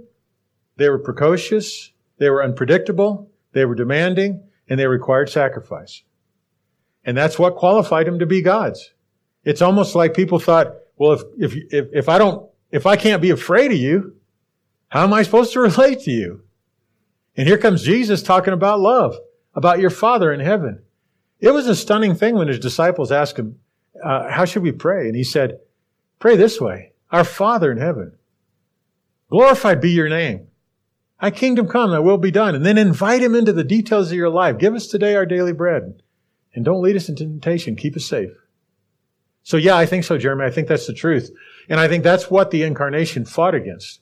they 0.75 0.89
were 0.89 0.99
precocious, 0.99 1.91
they 2.17 2.29
were 2.29 2.43
unpredictable, 2.43 3.31
they 3.53 3.63
were 3.63 3.75
demanding, 3.75 4.43
and 4.67 4.79
they 4.79 4.87
required 4.87 5.29
sacrifice. 5.29 6.03
And 7.05 7.15
that's 7.15 7.39
what 7.39 7.55
qualified 7.55 8.07
them 8.07 8.19
to 8.19 8.25
be 8.25 8.41
gods. 8.41 8.93
It's 9.45 9.61
almost 9.61 9.95
like 9.95 10.13
people 10.13 10.39
thought, 10.39 10.75
well, 10.97 11.13
if, 11.13 11.21
if, 11.37 11.55
if, 11.71 11.85
if 11.93 12.09
I 12.09 12.17
don't, 12.17 12.49
if 12.71 12.85
I 12.85 12.97
can't 12.97 13.21
be 13.21 13.29
afraid 13.29 13.71
of 13.71 13.77
you, 13.77 14.15
how 14.89 15.03
am 15.03 15.13
I 15.13 15.23
supposed 15.23 15.53
to 15.53 15.59
relate 15.61 16.01
to 16.01 16.11
you? 16.11 16.43
And 17.37 17.47
here 17.47 17.57
comes 17.57 17.83
Jesus 17.83 18.23
talking 18.23 18.53
about 18.53 18.79
love, 18.79 19.17
about 19.53 19.79
your 19.79 19.89
Father 19.89 20.33
in 20.33 20.39
heaven. 20.39 20.81
It 21.39 21.51
was 21.51 21.67
a 21.67 21.75
stunning 21.75 22.15
thing 22.15 22.35
when 22.35 22.47
his 22.47 22.59
disciples 22.59 23.11
asked 23.11 23.37
him, 23.37 23.59
uh, 24.05 24.29
how 24.29 24.45
should 24.45 24.63
we 24.63 24.71
pray? 24.71 25.07
And 25.07 25.15
he 25.15 25.23
said, 25.23 25.59
pray 26.19 26.35
this 26.35 26.61
way. 26.61 26.91
Our 27.11 27.23
Father 27.23 27.71
in 27.71 27.77
heaven, 27.77 28.13
glorified 29.29 29.81
be 29.81 29.91
your 29.91 30.09
name. 30.09 30.47
Thy 31.21 31.31
kingdom 31.31 31.67
come, 31.67 31.91
thy 31.91 31.99
will 31.99 32.17
be 32.17 32.31
done. 32.31 32.55
And 32.55 32.65
then 32.65 32.77
invite 32.77 33.23
him 33.23 33.33
into 33.33 33.53
the 33.53 33.63
details 33.63 34.11
of 34.11 34.17
your 34.17 34.29
life. 34.29 34.57
Give 34.59 34.75
us 34.75 34.87
today 34.87 35.15
our 35.15 35.25
daily 35.25 35.53
bread. 35.53 36.01
And 36.53 36.63
don't 36.63 36.83
lead 36.83 36.95
us 36.95 37.09
into 37.09 37.23
temptation. 37.23 37.75
Keep 37.75 37.95
us 37.95 38.05
safe. 38.05 38.31
So 39.43 39.57
yeah, 39.57 39.75
I 39.75 39.85
think 39.85 40.03
so, 40.03 40.17
Jeremy. 40.17 40.45
I 40.45 40.51
think 40.51 40.67
that's 40.67 40.87
the 40.87 40.93
truth. 40.93 41.31
And 41.67 41.79
I 41.79 41.87
think 41.87 42.03
that's 42.03 42.29
what 42.29 42.51
the 42.51 42.63
incarnation 42.63 43.25
fought 43.25 43.55
against. 43.55 44.01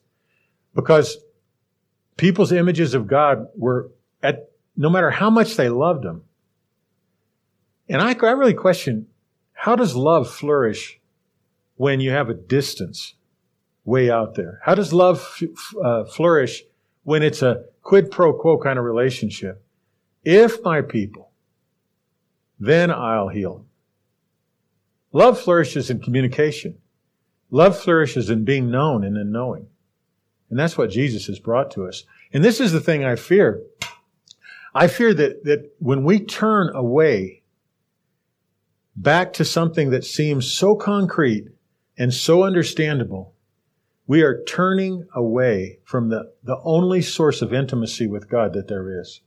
Because 0.75 1.17
people's 2.17 2.51
images 2.51 2.93
of 2.93 3.07
God 3.07 3.47
were 3.55 3.91
at, 4.21 4.51
no 4.75 4.89
matter 4.89 5.11
how 5.11 5.29
much 5.29 5.55
they 5.55 5.69
loved 5.69 6.03
him. 6.03 6.23
And 7.87 8.01
I, 8.01 8.13
I 8.13 8.31
really 8.31 8.53
question, 8.53 9.07
how 9.63 9.75
does 9.75 9.95
love 9.95 10.29
flourish 10.29 10.99
when 11.75 11.99
you 11.99 12.11
have 12.11 12.29
a 12.29 12.33
distance 12.33 13.15
way 13.85 14.09
out 14.09 14.35
there? 14.35 14.59
How 14.63 14.75
does 14.75 14.91
love 14.91 15.17
f- 15.41 15.75
uh, 15.83 16.03
flourish 16.05 16.63
when 17.03 17.21
it's 17.21 17.41
a 17.41 17.65
quid 17.81 18.09
pro 18.09 18.33
quo 18.33 18.57
kind 18.57 18.79
of 18.79 18.85
relationship. 18.85 19.63
If 20.23 20.63
my 20.63 20.81
people, 20.81 21.31
then 22.59 22.89
I'll 22.89 23.27
heal. 23.27 23.65
Love 25.11 25.39
flourishes 25.39 25.89
in 25.89 25.99
communication. 25.99 26.77
Love 27.51 27.77
flourishes 27.77 28.29
in 28.29 28.45
being 28.45 28.71
known 28.71 29.03
and 29.03 29.15
in 29.15 29.31
knowing. 29.31 29.67
And 30.49 30.57
that's 30.57 30.77
what 30.77 30.89
Jesus 30.89 31.27
has 31.27 31.39
brought 31.39 31.71
to 31.71 31.85
us. 31.85 32.03
And 32.31 32.43
this 32.43 32.59
is 32.59 32.71
the 32.71 32.81
thing 32.81 33.03
I 33.03 33.15
fear. 33.15 33.61
I 34.73 34.87
fear 34.87 35.13
that, 35.13 35.43
that 35.43 35.71
when 35.77 36.03
we 36.03 36.19
turn 36.19 36.75
away 36.75 37.42
back 38.95 39.33
to 39.33 39.45
something 39.45 39.89
that 39.89 40.05
seems 40.05 40.51
so 40.51 40.75
concrete 40.75 41.49
and 41.97 42.13
so 42.13 42.43
understandable, 42.43 43.33
we 44.07 44.21
are 44.21 44.43
turning 44.43 45.07
away 45.15 45.79
from 45.83 46.09
the, 46.09 46.33
the 46.43 46.59
only 46.63 47.01
source 47.01 47.41
of 47.41 47.53
intimacy 47.53 48.07
with 48.07 48.29
God 48.29 48.53
that 48.53 48.67
there 48.67 48.99
is. 48.99 49.21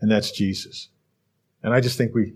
And 0.00 0.10
that's 0.10 0.30
Jesus. 0.30 0.88
And 1.62 1.72
I 1.72 1.80
just 1.80 1.96
think 1.96 2.14
we, 2.14 2.34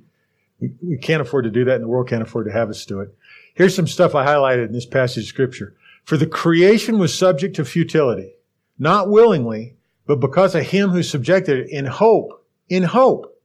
we, 0.61 0.73
we 0.83 0.99
can't 0.99 1.23
afford 1.23 1.45
to 1.45 1.51
do 1.51 1.65
that 1.65 1.77
and 1.77 1.85
the 1.85 1.89
world 1.89 2.09
can't 2.09 2.23
afford 2.23 2.47
to 2.47 2.53
have 2.53 2.71
us 2.71 2.85
do 2.85 3.01
it. 3.01 3.15
Here's 3.55 3.75
some 3.75 3.87
stuff 3.87 4.15
I 4.15 4.27
highlighted 4.27 4.67
in 4.67 4.73
this 4.73 4.87
passage 4.87 5.25
of 5.25 5.29
scripture. 5.29 5.75
For 6.05 6.17
the 6.17 6.27
creation 6.27 6.99
was 6.99 7.17
subject 7.17 7.57
to 7.57 7.65
futility, 7.65 8.35
not 8.79 9.11
willingly, 9.11 9.77
but 10.07 10.21
because 10.21 10.55
of 10.55 10.63
him 10.63 10.91
who 10.91 11.03
subjected 11.03 11.59
it 11.59 11.71
in 11.71 11.87
hope, 11.87 12.47
in 12.69 12.85
hope. 12.85 13.36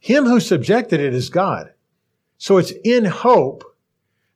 Him 0.00 0.26
who 0.26 0.40
subjected 0.40 1.00
it 1.00 1.14
is 1.14 1.28
God. 1.28 1.72
So 2.38 2.58
it's 2.58 2.72
in 2.84 3.06
hope 3.06 3.64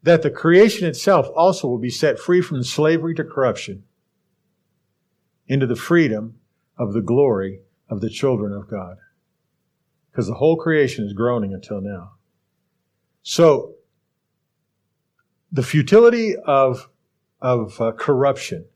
that 0.03 0.23
the 0.23 0.31
creation 0.31 0.87
itself 0.87 1.27
also 1.35 1.69
will 1.69 1.79
be 1.79 1.91
set 1.91 2.19
free 2.19 2.41
from 2.41 2.63
slavery 2.63 3.15
to 3.15 3.25
corruption 3.25 3.85
into 5.47 5.67
the 5.67 5.77
freedom 5.77 6.37
of 6.79 6.93
the 6.93 7.01
glory 7.01 7.61
of 7.89 8.01
the 8.01 8.11
children 8.11 8.53
of 8.53 8.71
God. 8.71 8.99
Because 10.11 10.27
the 10.27 10.35
whole 10.35 10.57
creation 10.57 11.05
is 11.05 11.13
groaning 11.13 11.53
until 11.53 11.81
now. 11.81 12.13
So, 13.23 13.75
the 15.51 15.63
futility 15.63 16.35
of, 16.37 16.89
of 17.41 17.81
uh, 17.81 17.93
corruption 17.93 18.67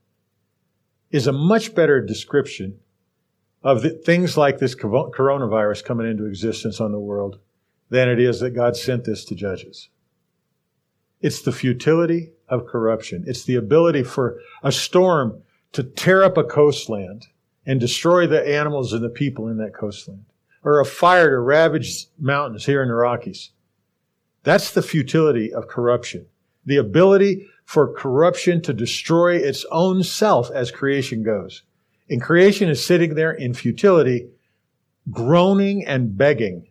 is 1.11 1.27
a 1.27 1.33
much 1.33 1.75
better 1.75 2.01
description 2.01 2.81
of 3.62 3.83
the, 3.83 3.90
things 3.90 4.37
like 4.37 4.59
this 4.59 4.75
coronavirus 4.75 5.85
coming 5.85 6.11
into 6.11 6.27
existence 6.27 6.81
on 6.81 6.92
the 6.92 6.98
world 6.98 7.38
than 7.90 8.09
it 8.09 8.18
is 8.18 8.40
that 8.40 8.51
God 8.51 8.77
sent 8.77 9.05
this 9.05 9.25
to 9.27 9.35
judges. 9.35 9.88
It's 11.20 11.42
the 11.42 11.53
futility 11.53 12.33
of 12.48 12.66
corruption. 12.66 13.25
It's 13.27 13.44
the 13.44 13.55
ability 13.55 14.03
for 14.03 14.40
a 14.62 14.72
storm 14.72 15.42
to 15.72 15.83
tear 15.83 16.25
up 16.25 16.37
a 16.37 16.44
coastland 16.44 17.27
and 17.64 17.79
destroy 17.79 18.27
the 18.27 18.46
animals 18.46 18.92
and 18.92 19.05
the 19.05 19.09
people 19.09 19.48
in 19.48 19.59
that 19.59 19.75
coastland, 19.75 20.25
or 20.64 20.81
a 20.81 20.85
fire 20.85 21.31
to 21.31 21.38
ravage 21.38 22.07
mountains 22.18 22.66
here 22.66 22.83
in 22.83 22.88
the 22.88 22.94
Rockies. 22.94 23.51
That's 24.42 24.72
the 24.72 24.83
futility 24.83 25.55
of 25.55 25.68
corruption. 25.68 26.27
The 26.66 26.77
ability 26.77 27.48
for 27.64 27.94
corruption 27.94 28.61
to 28.62 28.72
destroy 28.72 29.37
its 29.37 29.64
own 29.70 30.03
self 30.03 30.51
as 30.51 30.72
creation 30.72 31.22
goes. 31.22 31.62
And 32.09 32.21
creation 32.21 32.69
is 32.69 32.85
sitting 32.85 33.15
there 33.15 33.33
in 33.33 33.55
futility, 33.55 34.29
groaning 35.11 35.85
and 35.87 36.17
begging 36.17 36.69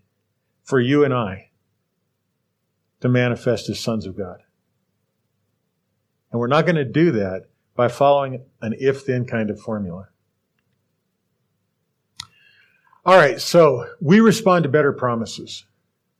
for 0.63 0.79
you 0.79 1.03
and 1.03 1.13
I 1.13 1.51
to 2.99 3.09
manifest 3.09 3.69
as 3.69 3.79
sons 3.79 4.05
of 4.05 4.17
God. 4.17 4.43
And 6.31 6.39
we're 6.39 6.47
not 6.47 6.65
going 6.65 6.75
to 6.75 6.85
do 6.85 7.11
that 7.11 7.45
by 7.75 7.87
following 7.87 8.45
an 8.61 8.75
if 8.79 9.05
then 9.05 9.25
kind 9.25 9.49
of 9.49 9.59
formula. 9.59 10.09
All 13.03 13.17
right, 13.17 13.41
so 13.41 13.87
we 13.99 14.19
respond 14.19 14.63
to 14.63 14.69
better 14.69 14.93
promises. 14.93 15.65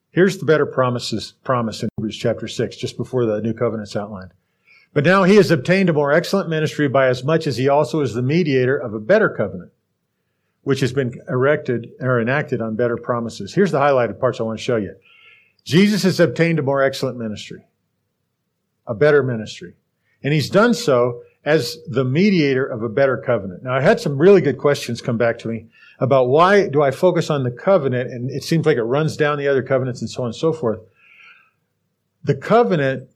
Here's 0.10 0.40
the 0.40 0.46
better 0.46 0.66
promises 0.66 1.36
promise 1.44 1.84
in 1.84 1.90
Hebrews 1.98 2.18
chapter 2.18 2.48
6, 2.48 2.76
just 2.76 2.98
before 2.98 3.26
the 3.26 3.40
new 3.40 3.54
covenant's 3.54 3.96
outlined. 3.96 4.34
But 4.94 5.06
now 5.06 5.24
he 5.24 5.36
has 5.36 5.52
obtained 5.52 5.90
a 5.90 5.94
more 5.94 6.12
excellent 6.12 6.50
ministry 6.50 6.88
by 6.88 7.08
as 7.08 7.24
much 7.24 7.48
as 7.48 7.58
he 7.58 7.70
also 7.70 8.02
is 8.02 8.14
the 8.14 8.22
mediator 8.22 8.78
of 8.78 8.94
a 8.94 9.00
better 9.00 9.30
covenant, 9.30 9.72
which 10.64 10.82
has 10.82 10.92
been 10.92 11.14
erected 11.30 11.92
or 12.02 12.20
enacted 12.20 12.62
on 12.62 12.76
better 12.76 12.98
promises. 12.98 13.54
Here's 13.54 13.72
the 13.72 13.80
highlighted 13.80 14.20
parts 14.20 14.40
I 14.40 14.44
want 14.44 14.60
to 14.60 14.64
show 14.64 14.76
you. 14.76 14.96
Jesus 15.64 16.04
has 16.04 16.20
obtained 16.20 16.60
a 16.60 16.64
more 16.64 16.84
excellent 16.84 17.18
ministry, 17.18 17.64
a 18.86 18.94
better 18.94 19.24
ministry. 19.24 19.76
And 20.24 20.34
he's 20.34 20.50
done 20.50 20.74
so 20.74 21.24
as 21.46 21.78
the 21.88 22.04
mediator 22.04 22.66
of 22.66 22.84
a 22.84 22.90
better 22.90 23.18
covenant. 23.18 23.64
Now, 23.64 23.74
I 23.74 23.82
had 23.82 24.00
some 24.00 24.18
really 24.18 24.42
good 24.42 24.58
questions 24.58 25.02
come 25.02 25.18
back 25.18 25.40
to 25.40 25.48
me 25.48 25.68
about 26.00 26.28
why 26.28 26.68
do 26.68 26.82
I 26.82 26.92
focus 26.92 27.30
on 27.30 27.44
the 27.44 27.52
covenant 27.52 28.12
and 28.12 28.30
it 28.30 28.44
seems 28.44 28.66
like 28.66 28.78
it 28.78 28.84
runs 28.84 29.16
down 29.16 29.38
the 29.38 29.48
other 29.48 29.64
covenants 29.64 30.02
and 30.02 30.10
so 30.10 30.24
on 30.24 30.28
and 30.28 30.36
so 30.36 30.52
forth. 30.52 30.80
The 32.24 32.36
covenant 32.36 33.10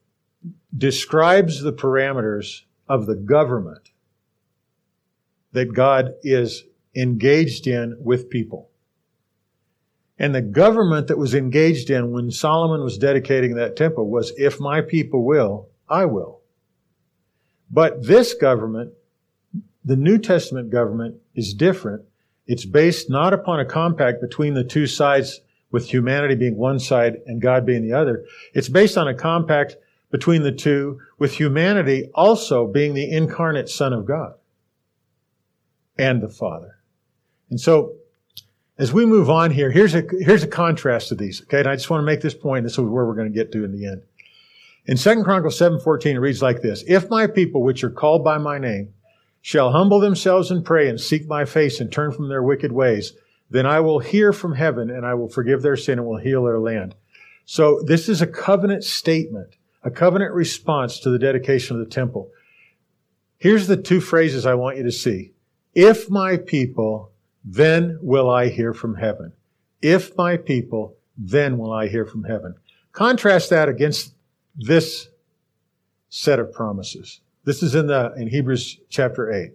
describes 0.75 1.61
the 1.61 1.73
parameters 1.73 2.61
of 2.88 3.05
the 3.05 3.15
government 3.15 3.91
that 5.51 5.73
God 5.73 6.13
is 6.23 6.65
engaged 6.95 7.67
in 7.67 7.97
with 7.99 8.29
people. 8.29 8.69
And 10.17 10.33
the 10.33 10.41
government 10.41 11.07
that 11.07 11.17
was 11.17 11.35
engaged 11.35 11.89
in 11.89 12.11
when 12.11 12.31
Solomon 12.31 12.83
was 12.83 12.97
dedicating 12.97 13.55
that 13.55 13.75
temple 13.75 14.09
was, 14.09 14.31
if 14.38 14.59
my 14.59 14.81
people 14.81 15.25
will, 15.25 15.69
I 15.89 16.05
will. 16.05 16.41
But 17.69 18.05
this 18.05 18.33
government, 18.33 18.93
the 19.83 19.97
New 19.97 20.17
Testament 20.17 20.69
government, 20.69 21.15
is 21.33 21.53
different. 21.53 22.03
It's 22.47 22.65
based 22.65 23.09
not 23.09 23.33
upon 23.33 23.59
a 23.59 23.65
compact 23.65 24.21
between 24.21 24.53
the 24.53 24.63
two 24.63 24.88
sides, 24.88 25.41
with 25.71 25.89
humanity 25.89 26.35
being 26.35 26.55
one 26.55 26.79
side 26.79 27.17
and 27.25 27.41
God 27.41 27.65
being 27.65 27.81
the 27.81 27.91
other. 27.91 28.23
It's 28.53 28.69
based 28.69 28.97
on 28.97 29.09
a 29.09 29.13
compact 29.13 29.75
between 30.15 30.43
the 30.43 30.51
two, 30.54 30.97
with 31.19 31.34
humanity 31.34 32.10
also 32.15 32.65
being 32.65 32.93
the 32.93 33.12
incarnate 33.12 33.67
Son 33.67 33.91
of 33.91 34.06
God 34.06 34.34
and 35.97 36.23
the 36.23 36.30
Father. 36.30 36.78
And 37.49 37.60
so, 37.60 37.95
as 38.78 38.93
we 38.93 39.06
move 39.06 39.30
on 39.30 39.51
here, 39.51 39.71
here's 39.71 39.93
a, 39.93 40.04
here's 40.21 40.43
a 40.43 40.47
contrast 40.47 41.10
to 41.10 41.15
these, 41.15 41.41
okay? 41.41 41.60
And 41.60 41.67
I 41.67 41.75
just 41.75 41.89
want 41.89 41.99
to 41.99 42.06
make 42.06 42.21
this 42.21 42.34
point. 42.34 42.63
This 42.63 42.73
is 42.73 42.80
where 42.80 43.06
we're 43.06 43.13
going 43.13 43.28
to 43.28 43.38
get 43.38 43.51
to 43.51 43.65
in 43.65 43.73
the 43.73 43.88
end. 43.88 44.04
In 44.86 44.95
2 44.95 45.23
Chronicles 45.25 45.60
7.14, 45.60 46.06
it 46.06 46.19
reads 46.19 46.41
like 46.41 46.62
this, 46.62 46.86
If 46.88 47.10
my 47.10 47.28
people, 47.28 47.62
which 47.62 47.84
are 47.84 47.89
called 47.89 48.23
by 48.23 48.38
my 48.38 48.58
name, 48.58 48.93
shall 49.41 49.73
humble 49.73 49.99
themselves 49.99 50.49
and 50.49 50.63
pray 50.63 50.88
and 50.88 50.99
seek 50.99 51.28
my 51.28 51.43
face 51.43 51.82
and 51.82 51.91
turn 51.91 52.13
from 52.13 52.30
their 52.30 52.41
wicked 52.41 52.71
ways, 52.71 53.12
then 53.49 53.65
I 53.65 53.82
will 53.82 53.99
hear 53.99 54.32
from 54.32 54.56
heaven 54.56 54.89
and 54.89 55.06
I 55.06 55.13
will 55.15 55.28
forgive 55.28 55.62
their 55.62 55.75
sin 55.75 55.99
and 55.99 56.08
will 56.08 56.19
heal 56.19 56.45
their 56.45 56.60
land. 56.60 56.95
So 57.43 57.82
this 57.86 58.08
is 58.08 58.21
a 58.21 58.28
covenant 58.28 58.86
statement, 58.86 59.58
a 59.86 59.91
covenant 59.91 60.34
response 60.34 61.00
to 61.00 61.12
the 61.12 61.19
dedication 61.19 61.80
of 61.80 61.86
the 61.88 61.93
temple. 61.93 62.32
Here's 63.38 63.67
the 63.67 63.78
two 63.78 64.02
phrases 64.02 64.45
I 64.45 64.56
want 64.56 64.78
you 64.78 64.84
to 64.84 64.91
see. 64.91 65.32
If 65.76 66.10
my 66.10 66.38
people, 66.38 67.12
then 67.43 68.00
will 68.02 68.30
I 68.30 68.50
hear 68.50 68.74
from 68.74 68.95
heaven. 68.95 69.34
If 69.84 70.17
my 70.17 70.38
people, 70.38 70.95
then 71.15 71.60
will 71.60 71.71
I 71.71 71.88
hear 71.88 72.06
from 72.06 72.24
heaven. 72.24 72.56
Contrast 72.91 73.52
that 73.52 73.69
against 73.69 74.15
this 74.56 75.10
set 76.10 76.39
of 76.39 76.52
promises. 76.52 77.21
This 77.43 77.62
is 77.62 77.76
in 77.76 77.86
the, 77.86 78.12
in 78.17 78.28
Hebrews 78.28 78.80
chapter 78.89 79.32
8. 79.32 79.52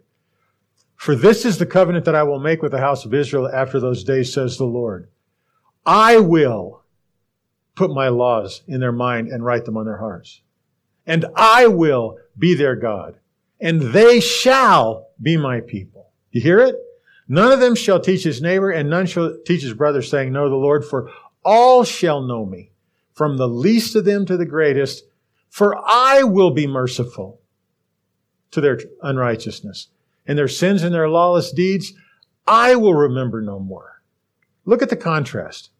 For 0.94 1.16
this 1.16 1.44
is 1.44 1.58
the 1.58 1.66
covenant 1.66 2.04
that 2.04 2.14
I 2.14 2.22
will 2.22 2.38
make 2.38 2.62
with 2.62 2.70
the 2.70 2.78
house 2.78 3.04
of 3.04 3.14
Israel 3.14 3.48
after 3.52 3.80
those 3.80 4.04
days, 4.04 4.32
says 4.32 4.58
the 4.58 4.64
Lord. 4.64 5.08
I 5.84 6.18
will 6.18 6.79
put 7.80 7.90
my 7.90 8.08
laws 8.08 8.62
in 8.68 8.78
their 8.78 8.92
mind 8.92 9.28
and 9.28 9.42
write 9.42 9.64
them 9.64 9.78
on 9.78 9.86
their 9.86 9.96
hearts. 9.96 10.42
And 11.06 11.24
I 11.34 11.66
will 11.66 12.18
be 12.38 12.52
their 12.52 12.76
God. 12.76 13.18
And 13.58 13.80
they 13.80 14.20
shall 14.20 15.08
be 15.20 15.38
my 15.38 15.62
people. 15.62 16.10
You 16.30 16.42
hear 16.42 16.58
it? 16.58 16.76
None 17.26 17.52
of 17.52 17.60
them 17.60 17.74
shall 17.74 17.98
teach 17.98 18.22
his 18.22 18.42
neighbor 18.42 18.70
and 18.70 18.90
none 18.90 19.06
shall 19.06 19.34
teach 19.46 19.62
his 19.62 19.72
brother 19.72 20.02
saying, 20.02 20.30
know 20.30 20.50
the 20.50 20.56
Lord, 20.56 20.84
for 20.84 21.10
all 21.42 21.82
shall 21.82 22.20
know 22.20 22.44
me, 22.44 22.70
from 23.14 23.38
the 23.38 23.48
least 23.48 23.96
of 23.96 24.04
them 24.04 24.26
to 24.26 24.36
the 24.36 24.44
greatest, 24.44 25.04
for 25.48 25.74
I 25.82 26.22
will 26.24 26.50
be 26.50 26.66
merciful 26.66 27.40
to 28.50 28.60
their 28.60 28.78
unrighteousness 29.00 29.88
and 30.26 30.36
their 30.36 30.48
sins 30.48 30.82
and 30.82 30.92
their 30.92 31.08
lawless 31.08 31.50
deeds, 31.50 31.94
I 32.46 32.76
will 32.76 32.94
remember 32.94 33.40
no 33.40 33.58
more. 33.58 34.02
Look 34.66 34.82
at 34.82 34.90
the 34.90 34.96
contrast. 34.96 35.70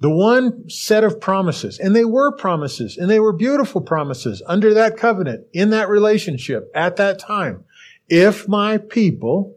The 0.00 0.10
one 0.10 0.68
set 0.68 1.04
of 1.04 1.20
promises, 1.20 1.78
and 1.78 1.96
they 1.96 2.04
were 2.04 2.30
promises, 2.36 2.98
and 2.98 3.10
they 3.10 3.18
were 3.18 3.32
beautiful 3.32 3.80
promises 3.80 4.42
under 4.46 4.74
that 4.74 4.96
covenant, 4.96 5.46
in 5.52 5.70
that 5.70 5.88
relationship, 5.88 6.70
at 6.74 6.96
that 6.96 7.18
time. 7.18 7.64
If 8.08 8.46
my 8.46 8.76
people, 8.78 9.56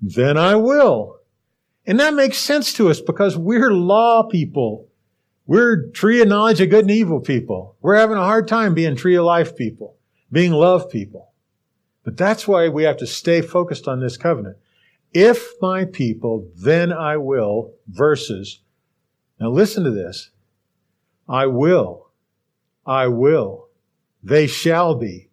then 0.00 0.36
I 0.38 0.56
will. 0.56 1.18
And 1.86 2.00
that 2.00 2.14
makes 2.14 2.38
sense 2.38 2.72
to 2.74 2.88
us 2.88 3.00
because 3.00 3.36
we're 3.36 3.72
law 3.72 4.22
people. 4.22 4.88
We're 5.46 5.90
tree 5.90 6.22
of 6.22 6.28
knowledge 6.28 6.62
of 6.62 6.70
good 6.70 6.84
and 6.84 6.90
evil 6.90 7.20
people. 7.20 7.76
We're 7.82 7.96
having 7.96 8.16
a 8.16 8.22
hard 8.22 8.48
time 8.48 8.72
being 8.72 8.96
tree 8.96 9.16
of 9.16 9.24
life 9.24 9.54
people, 9.54 9.96
being 10.32 10.52
love 10.52 10.90
people. 10.90 11.32
But 12.04 12.16
that's 12.16 12.48
why 12.48 12.68
we 12.68 12.84
have 12.84 12.96
to 12.98 13.06
stay 13.06 13.42
focused 13.42 13.86
on 13.86 14.00
this 14.00 14.16
covenant. 14.16 14.56
If 15.12 15.52
my 15.60 15.84
people, 15.84 16.48
then 16.56 16.92
I 16.92 17.18
will, 17.18 17.74
verses. 17.86 18.60
Now 19.40 19.50
listen 19.50 19.84
to 19.84 19.90
this. 19.90 20.30
I 21.28 21.46
will. 21.46 22.10
I 22.86 23.08
will. 23.08 23.68
They 24.22 24.46
shall 24.46 24.94
be. 24.94 25.30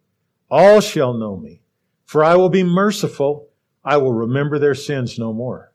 All 0.50 0.80
shall 0.80 1.14
know 1.14 1.36
me. 1.36 1.62
For 2.04 2.22
I 2.24 2.36
will 2.36 2.50
be 2.50 2.64
merciful. 2.64 3.48
I 3.84 3.96
will 3.96 4.12
remember 4.12 4.58
their 4.58 4.74
sins 4.74 5.18
no 5.18 5.32
more. 5.32 5.72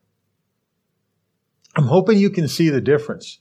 I'm 1.75 1.85
hoping 1.87 2.17
you 2.17 2.29
can 2.29 2.47
see 2.47 2.69
the 2.69 2.81
difference. 2.81 3.39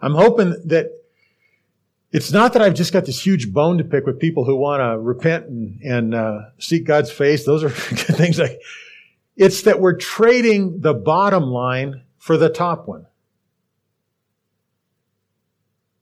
I'm 0.00 0.14
hoping 0.14 0.50
that 0.66 0.90
it's 2.12 2.32
not 2.32 2.52
that 2.52 2.62
I've 2.62 2.74
just 2.74 2.92
got 2.92 3.04
this 3.04 3.24
huge 3.24 3.52
bone 3.52 3.78
to 3.78 3.84
pick 3.84 4.06
with 4.06 4.20
people 4.20 4.44
who 4.44 4.56
want 4.56 4.80
to 4.80 4.98
repent 4.98 5.46
and, 5.46 5.80
and 5.82 6.14
uh, 6.14 6.38
seek 6.58 6.86
God's 6.86 7.10
face. 7.10 7.44
Those 7.44 7.64
are 7.64 7.68
good 7.90 8.16
things 8.16 8.38
like, 8.38 8.60
it's 9.36 9.62
that 9.62 9.80
we're 9.80 9.96
trading 9.96 10.80
the 10.80 10.94
bottom 10.94 11.44
line 11.44 12.02
for 12.18 12.36
the 12.36 12.48
top 12.48 12.88
one. 12.88 13.06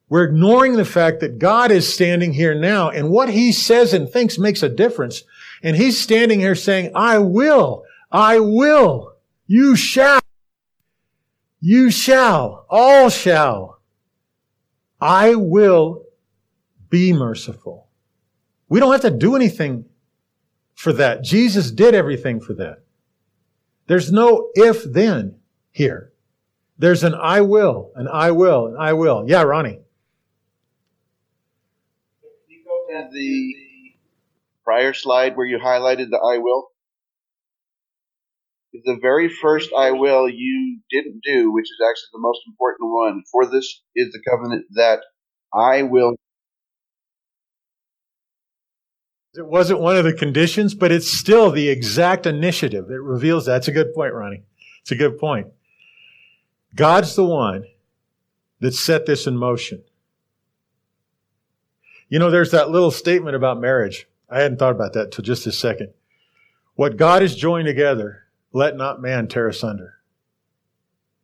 We're 0.08 0.24
ignoring 0.24 0.74
the 0.74 0.84
fact 0.84 1.20
that 1.20 1.38
God 1.38 1.70
is 1.70 1.92
standing 1.92 2.34
here 2.34 2.54
now 2.54 2.90
and 2.90 3.10
what 3.10 3.30
he 3.30 3.52
says 3.52 3.92
and 3.92 4.08
thinks 4.08 4.38
makes 4.38 4.62
a 4.62 4.68
difference. 4.68 5.22
And 5.62 5.76
he's 5.76 6.00
standing 6.00 6.40
here 6.40 6.54
saying, 6.54 6.92
I 6.94 7.18
will, 7.18 7.84
I 8.12 8.38
will, 8.38 9.16
you 9.46 9.76
shall, 9.76 10.20
you 11.60 11.90
shall, 11.90 12.66
all 12.68 13.08
shall. 13.08 13.80
I 15.00 15.34
will 15.34 16.04
be 16.90 17.12
merciful. 17.12 17.88
We 18.68 18.80
don't 18.80 18.92
have 18.92 19.00
to 19.00 19.10
do 19.10 19.36
anything 19.36 19.86
for 20.74 20.92
that. 20.92 21.22
Jesus 21.22 21.70
did 21.70 21.94
everything 21.94 22.40
for 22.40 22.54
that. 22.54 22.84
There's 23.86 24.12
no 24.12 24.50
if 24.54 24.84
then 24.84 25.36
here. 25.70 26.12
There's 26.78 27.04
an 27.04 27.14
I 27.14 27.40
will, 27.40 27.92
an 27.94 28.08
I 28.08 28.30
will, 28.30 28.66
an 28.66 28.76
I 28.78 28.92
will. 28.92 29.24
Yeah, 29.26 29.42
Ronnie. 29.42 29.80
Can 32.20 32.30
you 32.48 32.64
go 32.64 32.86
to 32.88 33.03
the 33.14 33.54
prior 34.64 34.92
slide 34.92 35.36
where 35.36 35.46
you 35.46 35.58
highlighted 35.58 36.10
the 36.10 36.18
I 36.18 36.38
will? 36.38 36.68
The 38.72 38.98
very 39.00 39.28
first 39.28 39.70
I 39.76 39.92
will 39.92 40.28
you 40.28 40.80
didn't 40.90 41.20
do, 41.24 41.52
which 41.52 41.66
is 41.66 41.78
actually 41.88 42.10
the 42.12 42.20
most 42.20 42.40
important 42.46 42.90
one. 42.92 43.22
For 43.30 43.46
this 43.46 43.82
is 43.94 44.12
the 44.12 44.20
covenant 44.28 44.66
that 44.74 45.00
I 45.54 45.82
will 45.82 46.16
It 49.36 49.46
wasn't 49.46 49.80
one 49.80 49.96
of 49.96 50.04
the 50.04 50.12
conditions, 50.12 50.74
but 50.74 50.92
it's 50.92 51.10
still 51.10 51.50
the 51.50 51.68
exact 51.68 52.24
initiative. 52.24 52.88
It 52.88 53.00
reveals 53.00 53.46
that. 53.46 53.52
that's 53.52 53.68
a 53.68 53.72
good 53.72 53.92
point, 53.92 54.14
Ronnie. 54.14 54.44
It's 54.82 54.92
a 54.92 54.96
good 54.96 55.18
point. 55.18 55.48
God's 56.76 57.16
the 57.16 57.24
one 57.24 57.64
that 58.60 58.74
set 58.74 59.06
this 59.06 59.26
in 59.26 59.36
motion. 59.36 59.82
You 62.14 62.20
know, 62.20 62.30
there's 62.30 62.52
that 62.52 62.70
little 62.70 62.92
statement 62.92 63.34
about 63.34 63.60
marriage. 63.60 64.06
I 64.30 64.40
hadn't 64.40 64.58
thought 64.58 64.76
about 64.76 64.92
that 64.92 65.06
until 65.06 65.24
just 65.24 65.48
a 65.48 65.50
second. 65.50 65.88
What 66.76 66.96
God 66.96 67.22
has 67.22 67.34
joined 67.34 67.66
together, 67.66 68.22
let 68.52 68.76
not 68.76 69.02
man 69.02 69.26
tear 69.26 69.48
asunder. 69.48 69.94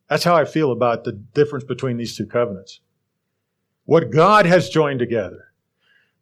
That's 0.08 0.24
how 0.24 0.34
I 0.34 0.44
feel 0.44 0.72
about 0.72 1.04
the 1.04 1.12
difference 1.12 1.62
between 1.62 1.96
these 1.96 2.16
two 2.16 2.26
covenants. 2.26 2.80
What 3.84 4.10
God 4.10 4.46
has 4.46 4.68
joined 4.68 4.98
together, 4.98 5.52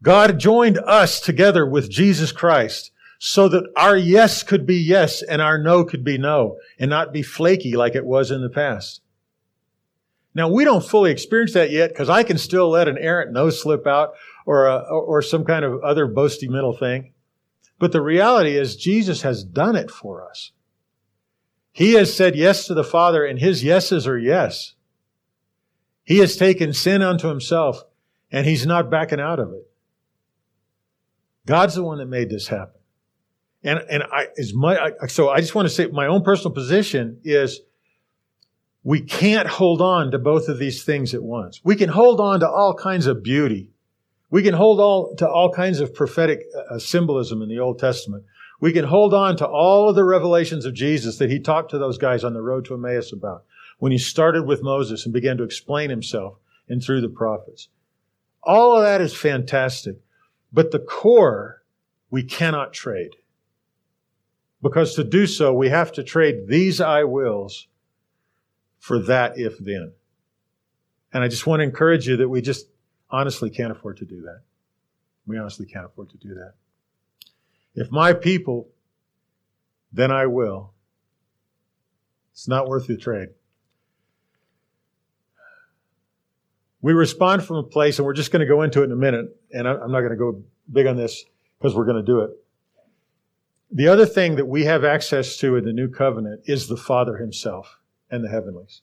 God 0.02 0.38
joined 0.38 0.76
us 0.76 1.18
together 1.18 1.64
with 1.64 1.88
Jesus 1.88 2.30
Christ 2.30 2.90
so 3.18 3.48
that 3.48 3.72
our 3.74 3.96
yes 3.96 4.42
could 4.42 4.66
be 4.66 4.76
yes 4.76 5.22
and 5.22 5.40
our 5.40 5.56
no 5.56 5.82
could 5.82 6.04
be 6.04 6.18
no 6.18 6.58
and 6.78 6.90
not 6.90 7.14
be 7.14 7.22
flaky 7.22 7.74
like 7.74 7.94
it 7.94 8.04
was 8.04 8.30
in 8.30 8.42
the 8.42 8.50
past. 8.50 9.00
Now 10.34 10.48
we 10.48 10.64
don't 10.64 10.84
fully 10.84 11.10
experience 11.10 11.54
that 11.54 11.70
yet 11.70 11.88
because 11.88 12.08
I 12.10 12.22
can 12.22 12.36
still 12.38 12.68
let 12.68 12.86
an 12.86 12.98
errant 12.98 13.32
no 13.32 13.48
slip 13.50 13.86
out 13.86 14.12
or 14.48 14.64
a, 14.64 14.78
or 14.78 15.20
some 15.20 15.44
kind 15.44 15.62
of 15.62 15.82
other 15.82 16.06
boasty 16.06 16.48
mental 16.48 16.72
thing. 16.72 17.12
But 17.78 17.92
the 17.92 18.00
reality 18.00 18.56
is 18.56 18.76
Jesus 18.76 19.20
has 19.20 19.44
done 19.44 19.76
it 19.76 19.90
for 19.90 20.26
us. 20.26 20.52
He 21.70 21.92
has 21.92 22.16
said 22.16 22.34
yes 22.34 22.66
to 22.66 22.72
the 22.72 22.82
Father 22.82 23.26
and 23.26 23.38
his 23.38 23.62
yeses 23.62 24.06
are 24.06 24.18
yes. 24.18 24.74
He 26.02 26.16
has 26.20 26.34
taken 26.34 26.72
sin 26.72 27.02
unto 27.02 27.28
himself 27.28 27.82
and 28.32 28.46
he's 28.46 28.64
not 28.64 28.90
backing 28.90 29.20
out 29.20 29.38
of 29.38 29.52
it. 29.52 29.70
God's 31.44 31.74
the 31.74 31.84
one 31.84 31.98
that 31.98 32.06
made 32.06 32.30
this 32.30 32.48
happen. 32.48 32.80
And, 33.62 33.80
and 33.90 34.02
I, 34.02 34.28
is 34.36 34.54
my, 34.54 34.78
I, 35.02 35.08
so 35.08 35.28
I 35.28 35.40
just 35.40 35.54
want 35.54 35.68
to 35.68 35.74
say 35.74 35.88
my 35.88 36.06
own 36.06 36.22
personal 36.22 36.54
position 36.54 37.20
is 37.22 37.60
we 38.82 39.02
can't 39.02 39.46
hold 39.46 39.82
on 39.82 40.10
to 40.12 40.18
both 40.18 40.48
of 40.48 40.58
these 40.58 40.84
things 40.84 41.12
at 41.12 41.22
once. 41.22 41.60
We 41.62 41.76
can 41.76 41.90
hold 41.90 42.18
on 42.18 42.40
to 42.40 42.48
all 42.48 42.72
kinds 42.72 43.06
of 43.06 43.22
beauty. 43.22 43.72
We 44.30 44.42
can 44.42 44.54
hold 44.54 44.80
on 44.80 45.16
to 45.16 45.28
all 45.28 45.52
kinds 45.52 45.80
of 45.80 45.94
prophetic 45.94 46.42
uh, 46.70 46.78
symbolism 46.78 47.40
in 47.42 47.48
the 47.48 47.58
Old 47.58 47.78
Testament. 47.78 48.24
We 48.60 48.72
can 48.72 48.84
hold 48.84 49.14
on 49.14 49.36
to 49.36 49.46
all 49.46 49.88
of 49.88 49.94
the 49.94 50.04
revelations 50.04 50.64
of 50.64 50.74
Jesus 50.74 51.18
that 51.18 51.30
he 51.30 51.38
talked 51.38 51.70
to 51.70 51.78
those 51.78 51.96
guys 51.96 52.24
on 52.24 52.34
the 52.34 52.42
road 52.42 52.64
to 52.66 52.74
Emmaus 52.74 53.12
about 53.12 53.44
when 53.78 53.92
he 53.92 53.98
started 53.98 54.44
with 54.44 54.62
Moses 54.62 55.04
and 55.04 55.14
began 55.14 55.36
to 55.38 55.44
explain 55.44 55.90
himself 55.90 56.38
and 56.68 56.82
through 56.82 57.00
the 57.00 57.08
prophets. 57.08 57.68
All 58.42 58.76
of 58.76 58.82
that 58.82 59.00
is 59.00 59.14
fantastic. 59.14 59.96
But 60.52 60.72
the 60.72 60.78
core 60.78 61.62
we 62.10 62.22
cannot 62.22 62.72
trade. 62.72 63.16
Because 64.62 64.94
to 64.94 65.04
do 65.04 65.26
so, 65.26 65.54
we 65.54 65.68
have 65.68 65.92
to 65.92 66.02
trade 66.02 66.48
these 66.48 66.80
I 66.80 67.04
wills 67.04 67.68
for 68.78 68.98
that 69.00 69.38
if 69.38 69.58
then. 69.58 69.92
And 71.12 71.22
I 71.22 71.28
just 71.28 71.46
want 71.46 71.60
to 71.60 71.64
encourage 71.64 72.08
you 72.08 72.16
that 72.16 72.28
we 72.28 72.40
just 72.40 72.66
honestly 73.10 73.50
can't 73.50 73.72
afford 73.72 73.96
to 73.98 74.04
do 74.04 74.22
that. 74.22 74.42
We 75.26 75.38
honestly 75.38 75.66
can't 75.66 75.86
afford 75.86 76.10
to 76.10 76.16
do 76.16 76.34
that. 76.34 76.54
If 77.74 77.90
my 77.90 78.12
people, 78.12 78.68
then 79.92 80.10
I 80.10 80.26
will. 80.26 80.72
It's 82.32 82.48
not 82.48 82.68
worth 82.68 82.86
the 82.86 82.96
trade. 82.96 83.28
We 86.80 86.92
respond 86.92 87.44
from 87.44 87.56
a 87.56 87.62
place, 87.62 87.98
and 87.98 88.06
we're 88.06 88.12
just 88.12 88.30
going 88.30 88.40
to 88.40 88.46
go 88.46 88.62
into 88.62 88.82
it 88.82 88.84
in 88.84 88.92
a 88.92 88.96
minute, 88.96 89.36
and 89.52 89.66
I'm 89.66 89.90
not 89.90 90.00
going 90.00 90.12
to 90.12 90.16
go 90.16 90.42
big 90.72 90.86
on 90.86 90.96
this 90.96 91.24
because 91.58 91.74
we're 91.74 91.84
going 91.84 91.96
to 91.96 92.02
do 92.02 92.20
it. 92.20 92.30
The 93.70 93.88
other 93.88 94.06
thing 94.06 94.36
that 94.36 94.46
we 94.46 94.64
have 94.64 94.84
access 94.84 95.36
to 95.38 95.56
in 95.56 95.64
the 95.64 95.72
new 95.72 95.88
covenant 95.88 96.42
is 96.44 96.68
the 96.68 96.76
Father 96.76 97.16
Himself 97.16 97.80
and 98.10 98.24
the 98.24 98.28
heavenlies. 98.28 98.82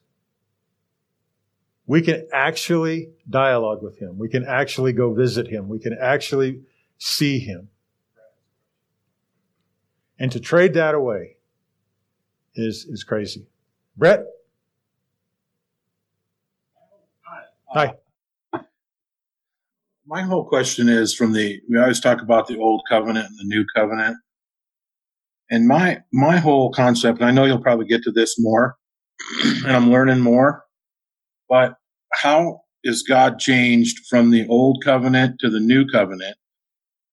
We 1.87 2.01
can 2.01 2.27
actually 2.33 3.11
dialogue 3.29 3.83
with 3.83 3.99
Him. 3.99 4.17
We 4.17 4.29
can 4.29 4.45
actually 4.45 4.93
go 4.93 5.13
visit 5.13 5.47
Him. 5.47 5.69
We 5.69 5.79
can 5.79 5.95
actually 5.99 6.61
see 6.97 7.39
Him. 7.39 7.69
And 10.17 10.31
to 10.31 10.39
trade 10.39 10.73
that 10.73 10.95
away 10.95 11.35
is, 12.55 12.85
is 12.85 13.03
crazy. 13.03 13.47
Brett? 13.97 14.25
Hi. 17.73 17.93
My 20.07 20.21
whole 20.21 20.45
question 20.45 20.87
is 20.87 21.13
from 21.13 21.33
the, 21.33 21.59
we 21.67 21.77
always 21.79 21.99
talk 21.99 22.21
about 22.21 22.47
the 22.47 22.57
old 22.57 22.83
covenant 22.89 23.27
and 23.27 23.37
the 23.39 23.43
new 23.43 23.65
covenant. 23.75 24.17
And 25.49 25.67
my, 25.67 26.01
my 26.13 26.37
whole 26.37 26.71
concept, 26.71 27.19
and 27.19 27.27
I 27.27 27.31
know 27.31 27.45
you'll 27.45 27.61
probably 27.61 27.85
get 27.85 28.03
to 28.03 28.11
this 28.11 28.35
more, 28.39 28.77
and 29.65 29.75
I'm 29.75 29.91
learning 29.91 30.19
more, 30.19 30.63
but 31.49 31.75
how 32.13 32.61
is 32.83 33.03
God 33.03 33.39
changed 33.39 34.05
from 34.09 34.31
the 34.31 34.47
old 34.47 34.83
covenant 34.83 35.39
to 35.39 35.49
the 35.49 35.59
new 35.59 35.85
covenant? 35.85 36.37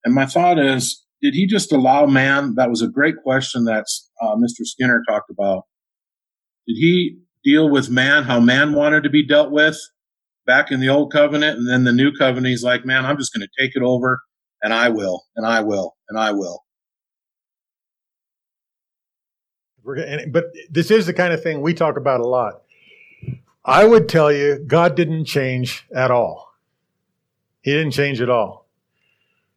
And 0.05 0.15
my 0.15 0.27
thought 0.27 0.59
is, 0.59 1.05
did 1.21 1.35
he 1.35 1.47
just 1.47 1.73
allow 1.73 2.07
man? 2.07 2.55
That 2.57 2.71
was 2.71 2.83
a 2.83 2.89
great 2.89 3.17
question 3.23 3.65
that 3.65 3.85
uh, 4.21 4.35
Mr. 4.37 4.65
Skinner 4.65 5.03
talked 5.09 5.31
about. 5.31 5.65
Did 6.67 6.75
he 6.75 7.19
deal 7.45 7.71
with 7.71 7.91
man 7.91 8.25
how 8.25 8.41
man 8.41 8.73
wanted 8.73 9.03
to 9.05 9.11
be 9.11 9.27
dealt 9.27 9.51
with? 9.51 9.79
back 10.47 10.71
in 10.71 10.81
the 10.81 10.89
old 10.89 11.13
covenant 11.13 11.59
and 11.59 11.69
then 11.69 11.85
the 11.85 11.93
new 11.93 12.13
covenant 12.13 12.49
he's 12.49 12.63
like 12.65 12.85
man 12.85 13.05
i'm 13.05 13.17
just 13.17 13.33
going 13.33 13.47
to 13.47 13.63
take 13.63 13.77
it 13.77 13.83
over 13.83 14.21
and 14.63 14.73
i 14.73 14.89
will 14.89 15.25
and 15.37 15.47
i 15.47 15.61
will 15.61 15.95
and 16.09 16.19
i 16.19 16.31
will 16.33 16.65
but 19.85 20.45
this 20.71 20.91
is 20.91 21.07
the 21.07 21.13
kind 21.15 21.33
of 21.33 21.43
thing 21.43 21.61
we 21.61 21.75
talk 21.75 21.97
about 21.97 22.21
a 22.21 22.27
lot 22.27 22.62
i 23.65 23.85
would 23.85 24.09
tell 24.09 24.33
you 24.33 24.59
god 24.67 24.95
didn't 24.95 25.25
change 25.25 25.85
at 25.95 26.11
all 26.11 26.55
he 27.61 27.73
didn't 27.73 27.93
change 27.93 28.21
at 28.21 28.31
all 28.31 28.67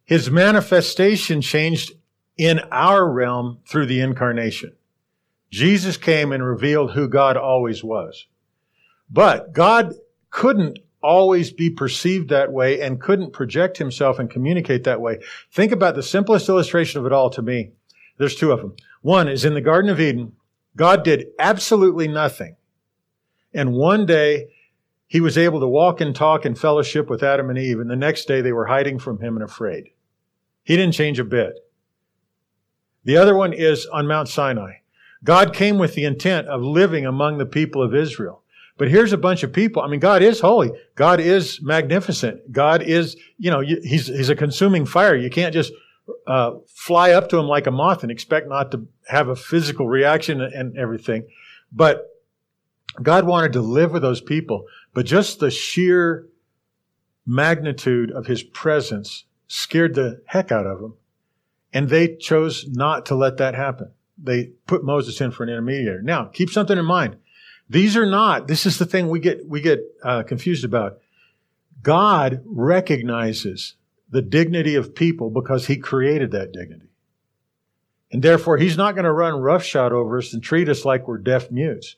his 0.04 0.30
manifestation 0.30 1.40
changed 1.40 1.92
in 2.36 2.60
our 2.70 3.10
realm 3.10 3.58
through 3.66 3.86
the 3.86 4.00
incarnation 4.00 4.72
jesus 5.50 5.96
came 5.96 6.32
and 6.32 6.44
revealed 6.44 6.92
who 6.92 7.08
god 7.08 7.36
always 7.36 7.82
was 7.82 8.26
but 9.10 9.52
god 9.52 9.94
couldn't 10.30 10.78
always 11.06 11.52
be 11.52 11.70
perceived 11.70 12.28
that 12.28 12.52
way 12.52 12.80
and 12.80 13.00
couldn't 13.00 13.32
project 13.32 13.78
himself 13.78 14.18
and 14.18 14.28
communicate 14.28 14.82
that 14.84 15.00
way. 15.00 15.20
Think 15.52 15.70
about 15.70 15.94
the 15.94 16.02
simplest 16.02 16.48
illustration 16.48 16.98
of 16.98 17.06
it 17.06 17.12
all 17.12 17.30
to 17.30 17.42
me. 17.42 17.70
There's 18.18 18.34
two 18.34 18.50
of 18.50 18.60
them. 18.60 18.74
One 19.02 19.28
is 19.28 19.44
in 19.44 19.54
the 19.54 19.60
Garden 19.60 19.88
of 19.88 20.00
Eden, 20.00 20.32
God 20.74 21.04
did 21.04 21.28
absolutely 21.38 22.08
nothing. 22.08 22.56
And 23.56 23.72
one 23.72 24.06
day, 24.06 24.50
he 25.08 25.20
was 25.20 25.38
able 25.38 25.60
to 25.60 25.66
walk 25.66 26.00
and 26.00 26.14
talk 26.14 26.44
and 26.44 26.58
fellowship 26.58 27.08
with 27.08 27.22
Adam 27.22 27.48
and 27.48 27.58
Eve, 27.58 27.80
and 27.80 27.90
the 27.90 27.96
next 27.96 28.26
day 28.26 28.40
they 28.40 28.52
were 28.52 28.66
hiding 28.66 28.98
from 28.98 29.20
him 29.20 29.36
and 29.36 29.44
afraid. 29.44 29.90
He 30.62 30.76
didn't 30.76 30.94
change 30.94 31.18
a 31.18 31.24
bit. 31.24 31.54
The 33.04 33.16
other 33.16 33.34
one 33.34 33.52
is 33.52 33.86
on 33.86 34.06
Mount 34.06 34.28
Sinai. 34.28 34.72
God 35.24 35.54
came 35.54 35.78
with 35.78 35.94
the 35.94 36.04
intent 36.04 36.48
of 36.48 36.60
living 36.60 37.06
among 37.06 37.38
the 37.38 37.46
people 37.46 37.82
of 37.82 37.94
Israel. 37.94 38.42
But 38.76 38.90
here's 38.90 39.12
a 39.12 39.16
bunch 39.16 39.42
of 39.42 39.52
people. 39.52 39.80
I 39.80 39.88
mean, 39.88 40.00
God 40.00 40.22
is 40.22 40.40
holy. 40.40 40.70
God 40.96 41.18
is 41.18 41.62
magnificent. 41.62 42.52
God 42.52 42.82
is, 42.82 43.16
you 43.38 43.50
know, 43.50 43.60
he's, 43.60 44.08
he's 44.08 44.28
a 44.28 44.36
consuming 44.36 44.84
fire. 44.84 45.16
You 45.16 45.30
can't 45.30 45.54
just 45.54 45.72
uh, 46.26 46.56
fly 46.66 47.12
up 47.12 47.30
to 47.30 47.38
him 47.38 47.46
like 47.46 47.66
a 47.66 47.70
moth 47.70 48.02
and 48.02 48.12
expect 48.12 48.48
not 48.48 48.70
to 48.72 48.86
have 49.08 49.28
a 49.28 49.36
physical 49.36 49.88
reaction 49.88 50.42
and 50.42 50.76
everything. 50.76 51.26
But 51.72 52.06
God 53.02 53.26
wanted 53.26 53.52
to 53.54 53.60
live 53.60 53.92
with 53.92 54.02
those 54.02 54.20
people. 54.20 54.66
But 54.94 55.06
just 55.06 55.40
the 55.40 55.50
sheer 55.50 56.26
magnitude 57.26 58.10
of 58.10 58.26
his 58.26 58.42
presence 58.42 59.24
scared 59.48 59.94
the 59.94 60.22
heck 60.26 60.50
out 60.50 60.66
of 60.66 60.80
them. 60.80 60.94
And 61.72 61.88
they 61.88 62.16
chose 62.16 62.66
not 62.68 63.06
to 63.06 63.14
let 63.14 63.36
that 63.36 63.54
happen. 63.54 63.92
They 64.16 64.52
put 64.66 64.84
Moses 64.84 65.20
in 65.20 65.30
for 65.30 65.42
an 65.42 65.50
intermediary. 65.50 66.02
Now, 66.02 66.24
keep 66.24 66.50
something 66.50 66.78
in 66.78 66.84
mind. 66.84 67.16
These 67.68 67.96
are 67.96 68.06
not, 68.06 68.46
this 68.46 68.64
is 68.64 68.78
the 68.78 68.86
thing 68.86 69.08
we 69.08 69.20
get, 69.20 69.46
we 69.46 69.60
get 69.60 69.80
uh, 70.02 70.22
confused 70.22 70.64
about. 70.64 70.98
God 71.82 72.42
recognizes 72.46 73.74
the 74.08 74.22
dignity 74.22 74.74
of 74.74 74.94
people 74.94 75.30
because 75.30 75.66
he 75.66 75.76
created 75.76 76.30
that 76.30 76.52
dignity. 76.52 76.88
And 78.12 78.22
therefore, 78.22 78.56
he's 78.56 78.76
not 78.76 78.94
going 78.94 79.04
to 79.04 79.12
run 79.12 79.40
roughshod 79.40 79.92
over 79.92 80.18
us 80.18 80.32
and 80.32 80.42
treat 80.42 80.68
us 80.68 80.84
like 80.84 81.08
we're 81.08 81.18
deaf 81.18 81.50
mutes. 81.50 81.96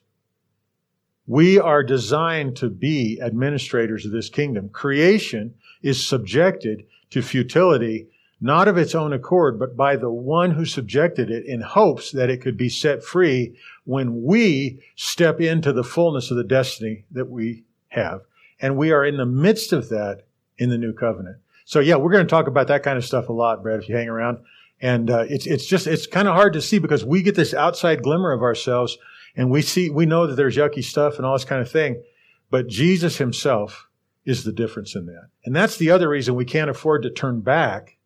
We 1.28 1.60
are 1.60 1.82
designed 1.82 2.56
to 2.56 2.70
be 2.70 3.20
administrators 3.20 4.06
of 4.06 4.12
this 4.12 4.30
kingdom. 4.30 4.70
Creation 4.70 5.54
is 5.82 6.04
subjected 6.04 6.86
to 7.10 7.20
futility, 7.20 8.08
not 8.40 8.66
of 8.66 8.78
its 8.78 8.94
own 8.94 9.12
accord, 9.12 9.58
but 9.58 9.76
by 9.76 9.96
the 9.96 10.10
one 10.10 10.52
who 10.52 10.64
subjected 10.64 11.30
it 11.30 11.44
in 11.44 11.60
hopes 11.60 12.12
that 12.12 12.30
it 12.30 12.40
could 12.40 12.56
be 12.56 12.70
set 12.70 13.04
free 13.04 13.54
when 13.84 14.24
we 14.24 14.82
step 14.96 15.38
into 15.38 15.70
the 15.70 15.84
fullness 15.84 16.30
of 16.30 16.38
the 16.38 16.44
destiny 16.44 17.04
that 17.10 17.28
we 17.28 17.64
have. 17.88 18.22
And 18.58 18.78
we 18.78 18.90
are 18.90 19.04
in 19.04 19.18
the 19.18 19.26
midst 19.26 19.74
of 19.74 19.90
that 19.90 20.22
in 20.56 20.70
the 20.70 20.78
new 20.78 20.94
covenant. 20.94 21.36
So 21.66 21.80
yeah, 21.80 21.96
we're 21.96 22.10
going 22.10 22.26
to 22.26 22.30
talk 22.30 22.46
about 22.46 22.68
that 22.68 22.82
kind 22.82 22.96
of 22.96 23.04
stuff 23.04 23.28
a 23.28 23.34
lot, 23.34 23.62
Brad, 23.62 23.82
if 23.82 23.88
you 23.90 23.96
hang 23.96 24.08
around. 24.08 24.38
And 24.80 25.10
uh, 25.10 25.26
it's 25.28 25.46
it's 25.46 25.66
just 25.66 25.86
it's 25.86 26.06
kind 26.06 26.26
of 26.26 26.34
hard 26.34 26.54
to 26.54 26.62
see 26.62 26.78
because 26.78 27.04
we 27.04 27.20
get 27.20 27.34
this 27.34 27.52
outside 27.52 28.02
glimmer 28.02 28.32
of 28.32 28.42
ourselves, 28.42 28.96
and 29.36 29.50
we 29.50 29.62
see 29.62 29.90
we 29.90 30.06
know 30.06 30.26
that 30.26 30.34
there's 30.34 30.56
yucky 30.56 30.84
stuff 30.84 31.16
and 31.16 31.26
all 31.26 31.34
this 31.34 31.44
kind 31.44 31.60
of 31.60 31.70
thing, 31.70 32.02
but 32.50 32.68
Jesus 32.68 33.18
Himself 33.18 33.88
is 34.24 34.44
the 34.44 34.52
difference 34.52 34.94
in 34.94 35.06
that, 35.06 35.28
and 35.44 35.54
that's 35.54 35.76
the 35.76 35.90
other 35.90 36.08
reason 36.08 36.34
we 36.34 36.44
can't 36.44 36.70
afford 36.70 37.02
to 37.02 37.10
turn 37.10 37.40
back 37.40 37.98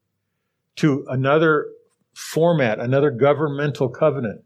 to 0.77 1.05
another 1.09 1.67
format, 2.15 2.79
another 2.79 3.11
governmental 3.11 3.89
covenant 3.89 4.43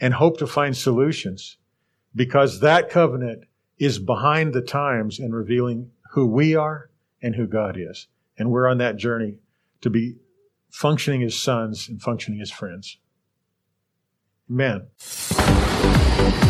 and 0.00 0.14
hope 0.14 0.38
to 0.38 0.46
find 0.46 0.76
solutions 0.76 1.56
because 2.14 2.60
that 2.60 2.88
covenant 2.88 3.44
is 3.78 3.98
behind 3.98 4.52
the 4.52 4.62
times 4.62 5.18
in 5.18 5.32
revealing 5.32 5.90
who 6.12 6.26
we 6.26 6.54
are 6.54 6.90
and 7.22 7.34
who 7.34 7.46
God 7.46 7.76
is. 7.78 8.08
And 8.38 8.50
we're 8.50 8.68
on 8.68 8.78
that 8.78 8.96
journey 8.96 9.38
to 9.80 9.90
be 9.90 10.16
functioning 10.70 11.22
as 11.22 11.36
sons 11.36 11.88
and 11.88 12.00
functioning 12.00 12.40
as 12.40 12.50
friends. 12.50 12.98
Amen. 14.50 14.86
Thank 15.80 16.42
you. 16.42 16.47